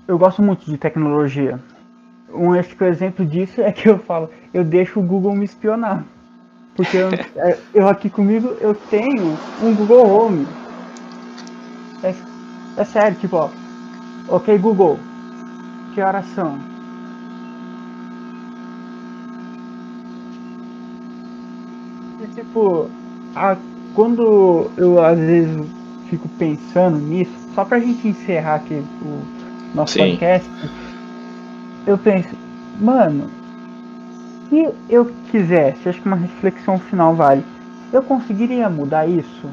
Eu 0.08 0.18
gosto 0.18 0.42
muito 0.42 0.64
de 0.64 0.76
tecnologia 0.76 1.60
um 2.32 2.52
acho 2.52 2.76
que 2.76 2.84
o 2.84 2.86
exemplo 2.86 3.24
disso 3.24 3.60
é 3.60 3.72
que 3.72 3.88
eu 3.88 3.98
falo, 3.98 4.30
eu 4.52 4.64
deixo 4.64 5.00
o 5.00 5.02
Google 5.02 5.34
me 5.34 5.44
espionar. 5.44 6.04
Porque 6.76 6.96
eu, 6.96 7.08
é, 7.36 7.58
eu 7.74 7.88
aqui 7.88 8.10
comigo 8.10 8.48
eu 8.60 8.74
tenho 8.74 9.36
um 9.62 9.74
Google 9.74 10.06
Home. 10.06 10.46
É, 12.02 12.14
é 12.80 12.84
sério, 12.84 13.16
tipo, 13.18 13.36
ó. 13.36 13.50
Ok, 14.28 14.56
Google, 14.58 14.98
que 15.94 16.02
horas 16.02 16.26
são? 16.34 16.58
E, 22.22 22.26
tipo, 22.28 22.88
a, 23.34 23.56
quando 23.94 24.70
eu 24.76 25.02
às 25.02 25.18
vezes 25.18 25.66
fico 26.10 26.28
pensando 26.38 26.98
nisso, 26.98 27.32
só 27.54 27.64
pra 27.64 27.80
gente 27.80 28.06
encerrar 28.06 28.56
aqui 28.56 28.74
o 29.02 29.37
nosso 29.74 29.94
Sim. 29.94 30.16
podcast 30.16 30.50
eu 31.88 31.96
penso, 31.96 32.36
mano, 32.78 33.30
se 34.48 34.68
eu 34.90 35.06
quisesse, 35.30 35.88
acho 35.88 36.00
que 36.02 36.06
uma 36.06 36.16
reflexão 36.16 36.78
final 36.78 37.14
vale, 37.14 37.42
eu 37.90 38.02
conseguiria 38.02 38.68
mudar 38.68 39.08
isso? 39.08 39.48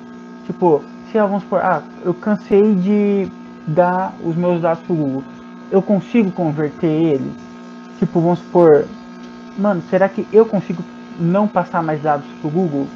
Tipo, 0.46 0.84
se 1.10 1.18
vamos 1.18 1.44
supor, 1.44 1.62
ah, 1.62 1.82
eu 2.04 2.14
cansei 2.14 2.76
de 2.76 3.28
dar 3.66 4.14
os 4.22 4.36
meus 4.36 4.62
dados 4.62 4.84
pro 4.84 4.96
Google. 4.96 5.24
eu 5.72 5.82
consigo 5.82 6.30
converter 6.32 6.88
ele? 6.88 7.32
Tipo, 8.00 8.20
vamos 8.20 8.40
supor, 8.40 8.86
mano, 9.58 9.82
será 9.90 10.10
que 10.10 10.28
eu 10.34 10.46
consigo 10.46 10.84
não 11.18 11.48
passar 11.48 11.82
mais 11.82 12.02
dados 12.02 12.28
pro 12.42 12.50
Google? 12.50 12.88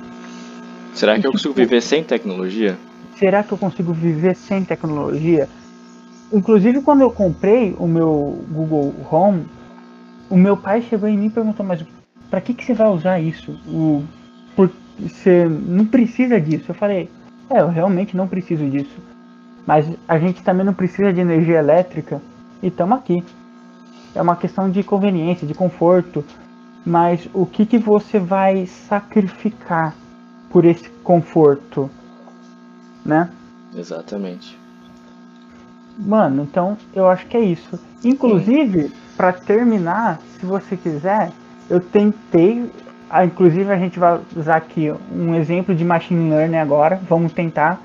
Será 0.93 1.17
que 1.17 1.25
eu 1.25 1.31
consigo 1.31 1.53
tipo, 1.53 1.65
viver 1.65 1.81
sem 1.81 2.03
tecnologia? 2.03 2.77
Será 3.15 3.41
que 3.41 3.53
eu 3.53 3.57
consigo 3.57 3.93
viver 3.93 4.35
sem 4.35 4.65
tecnologia? 4.65 5.47
Inclusive, 6.31 6.81
quando 6.81 7.01
eu 7.01 7.11
comprei 7.11 7.75
o 7.79 7.87
meu 7.87 8.43
Google 8.49 8.93
Home, 9.11 9.45
o 10.29 10.37
meu 10.37 10.55
pai 10.55 10.81
chegou 10.81 11.09
em 11.09 11.17
mim 11.17 11.25
e 11.27 11.31
perguntou: 11.31 11.65
Mas 11.65 11.83
para 12.29 12.41
que, 12.41 12.53
que 12.53 12.63
você 12.63 12.73
vai 12.73 12.87
usar 12.89 13.19
isso? 13.19 13.51
O, 13.67 14.03
por, 14.55 14.71
você 14.99 15.47
não 15.47 15.85
precisa 15.85 16.39
disso. 16.39 16.65
Eu 16.69 16.75
falei: 16.75 17.09
É, 17.49 17.61
eu 17.61 17.67
realmente 17.67 18.15
não 18.15 18.27
preciso 18.27 18.69
disso. 18.69 18.95
Mas 19.65 19.85
a 20.07 20.17
gente 20.19 20.43
também 20.43 20.65
não 20.65 20.73
precisa 20.73 21.11
de 21.11 21.19
energia 21.19 21.57
elétrica 21.57 22.21
e 22.61 22.67
estamos 22.67 22.97
aqui. 22.97 23.23
É 24.13 24.21
uma 24.21 24.35
questão 24.35 24.69
de 24.69 24.83
conveniência, 24.83 25.47
de 25.47 25.53
conforto. 25.53 26.23
Mas 26.85 27.27
o 27.33 27.45
que, 27.45 27.65
que 27.65 27.77
você 27.77 28.19
vai 28.19 28.65
sacrificar 28.65 29.95
por 30.49 30.65
esse 30.65 30.89
conforto? 31.03 31.89
Né? 33.05 33.29
Exatamente. 33.75 34.57
Mano, 35.99 36.43
então 36.43 36.77
eu 36.95 37.07
acho 37.09 37.27
que 37.27 37.35
é 37.35 37.41
isso. 37.41 37.77
Inclusive, 38.03 38.91
para 39.17 39.33
terminar, 39.33 40.19
se 40.39 40.45
você 40.45 40.77
quiser, 40.77 41.31
eu 41.69 41.81
tentei. 41.81 42.71
Ah, 43.09 43.25
inclusive, 43.25 43.69
a 43.69 43.77
gente 43.77 43.99
vai 43.99 44.19
usar 44.35 44.55
aqui 44.55 44.93
um 45.11 45.35
exemplo 45.35 45.75
de 45.75 45.83
machine 45.83 46.29
learning 46.29 46.57
agora. 46.57 47.01
Vamos 47.07 47.33
tentar 47.33 47.81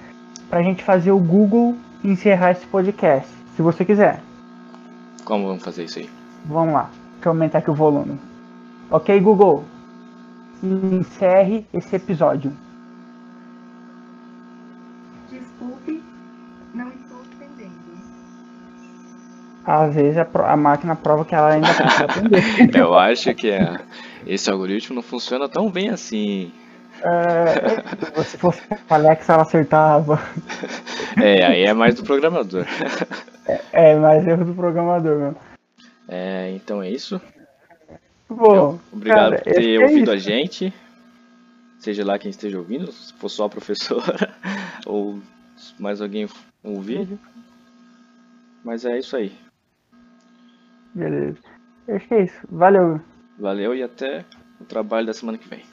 para 0.49 0.61
a 0.61 0.63
gente 0.63 0.85
fazer 0.85 1.11
o 1.11 1.19
Google 1.19 1.77
encerrar 2.05 2.53
esse 2.53 2.67
podcast, 2.67 3.29
se 3.57 3.63
você 3.63 3.85
quiser. 3.85 4.23
Como 5.25 5.49
vamos 5.49 5.65
fazer 5.65 5.85
isso 5.85 5.99
aí? 5.99 6.09
Vamos 6.45 6.75
lá. 6.75 6.91
Deixa 7.15 7.29
eu 7.29 7.33
aumentar 7.33 7.59
aqui 7.59 7.71
o 7.71 7.75
volume. 7.75 8.21
Ok, 8.91 9.19
Google. 9.21 9.65
Encerre 10.63 11.67
esse 11.73 11.97
episódio. 11.97 12.53
Desculpe, 15.31 16.03
não 16.75 16.89
estou 16.89 17.19
entendendo. 17.43 17.75
Às 19.67 19.95
vezes 19.95 20.19
a, 20.19 20.53
a 20.53 20.57
máquina 20.57 20.95
prova 20.95 21.25
que 21.25 21.35
ela 21.35 21.55
ainda 21.55 21.73
precisa 21.73 22.05
aprender. 22.05 22.43
Eu 22.77 22.95
acho 22.95 23.35
que 23.35 23.51
é, 23.51 23.81
esse 24.27 24.51
algoritmo 24.51 24.97
não 24.97 25.03
funciona 25.03 25.49
tão 25.49 25.71
bem 25.71 25.89
assim. 25.89 26.53
É, 27.03 28.23
se 28.23 28.39
fosse 28.39 28.63
a 28.71 28.95
Alexa, 28.95 29.33
ela 29.33 29.43
acertava. 29.43 30.21
É, 31.21 31.45
aí 31.45 31.63
é 31.65 31.73
mais 31.73 31.95
do 31.95 32.05
programador. 32.05 32.67
É, 33.47 33.91
é 33.91 33.97
mais 33.97 34.27
erro 34.27 34.45
do 34.45 34.55
programador 34.55 35.19
mesmo. 35.19 35.37
É, 36.09 36.53
então 36.55 36.83
é 36.83 36.91
isso. 36.91 37.21
Bom, 38.29 38.79
obrigado 38.93 39.33
cara, 39.33 39.43
por 39.43 39.53
ter 39.53 39.81
é 39.81 39.85
ouvido 39.85 40.11
a 40.11 40.17
gente. 40.17 40.73
Seja 41.79 42.05
lá 42.05 42.19
quem 42.19 42.31
esteja 42.31 42.59
ouvindo, 42.59 42.91
se 42.91 43.13
for 43.15 43.29
só 43.29 43.45
a 43.45 43.51
professora 43.51 44.35
ou 44.87 45.21
mais 45.79 46.01
alguém 46.01 46.27
ouvir. 46.63 47.01
Uhum. 47.01 47.19
Mas 48.65 48.85
é 48.87 48.99
isso 48.99 49.15
aí. 49.17 49.33
Beleza. 50.95 51.41
Acho 51.89 52.09
que 52.09 52.15
é 52.15 52.25
isso. 52.25 52.47
Valeu. 52.51 53.01
Valeu 53.39 53.75
e 53.75 53.83
até 53.83 54.25
o 54.61 54.65
trabalho 54.65 55.07
da 55.07 55.13
semana 55.13 55.39
que 55.39 55.49
vem. 55.49 55.65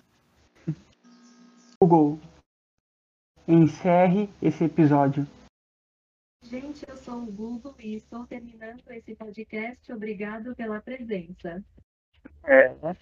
Google, 1.82 2.20
encerre 3.48 4.30
esse 4.42 4.66
episódio. 4.66 5.28
Gente, 6.44 6.88
eu 6.88 6.98
sou 6.98 7.24
o 7.24 7.32
Google 7.32 7.76
e 7.80 7.96
estou 7.96 8.26
terminando 8.26 8.82
esse 8.90 9.16
podcast. 9.16 9.92
Obrigado 9.94 10.56
pela 10.56 10.82
presença. 10.82 11.64
É, 12.44 12.68
agora 12.68 12.98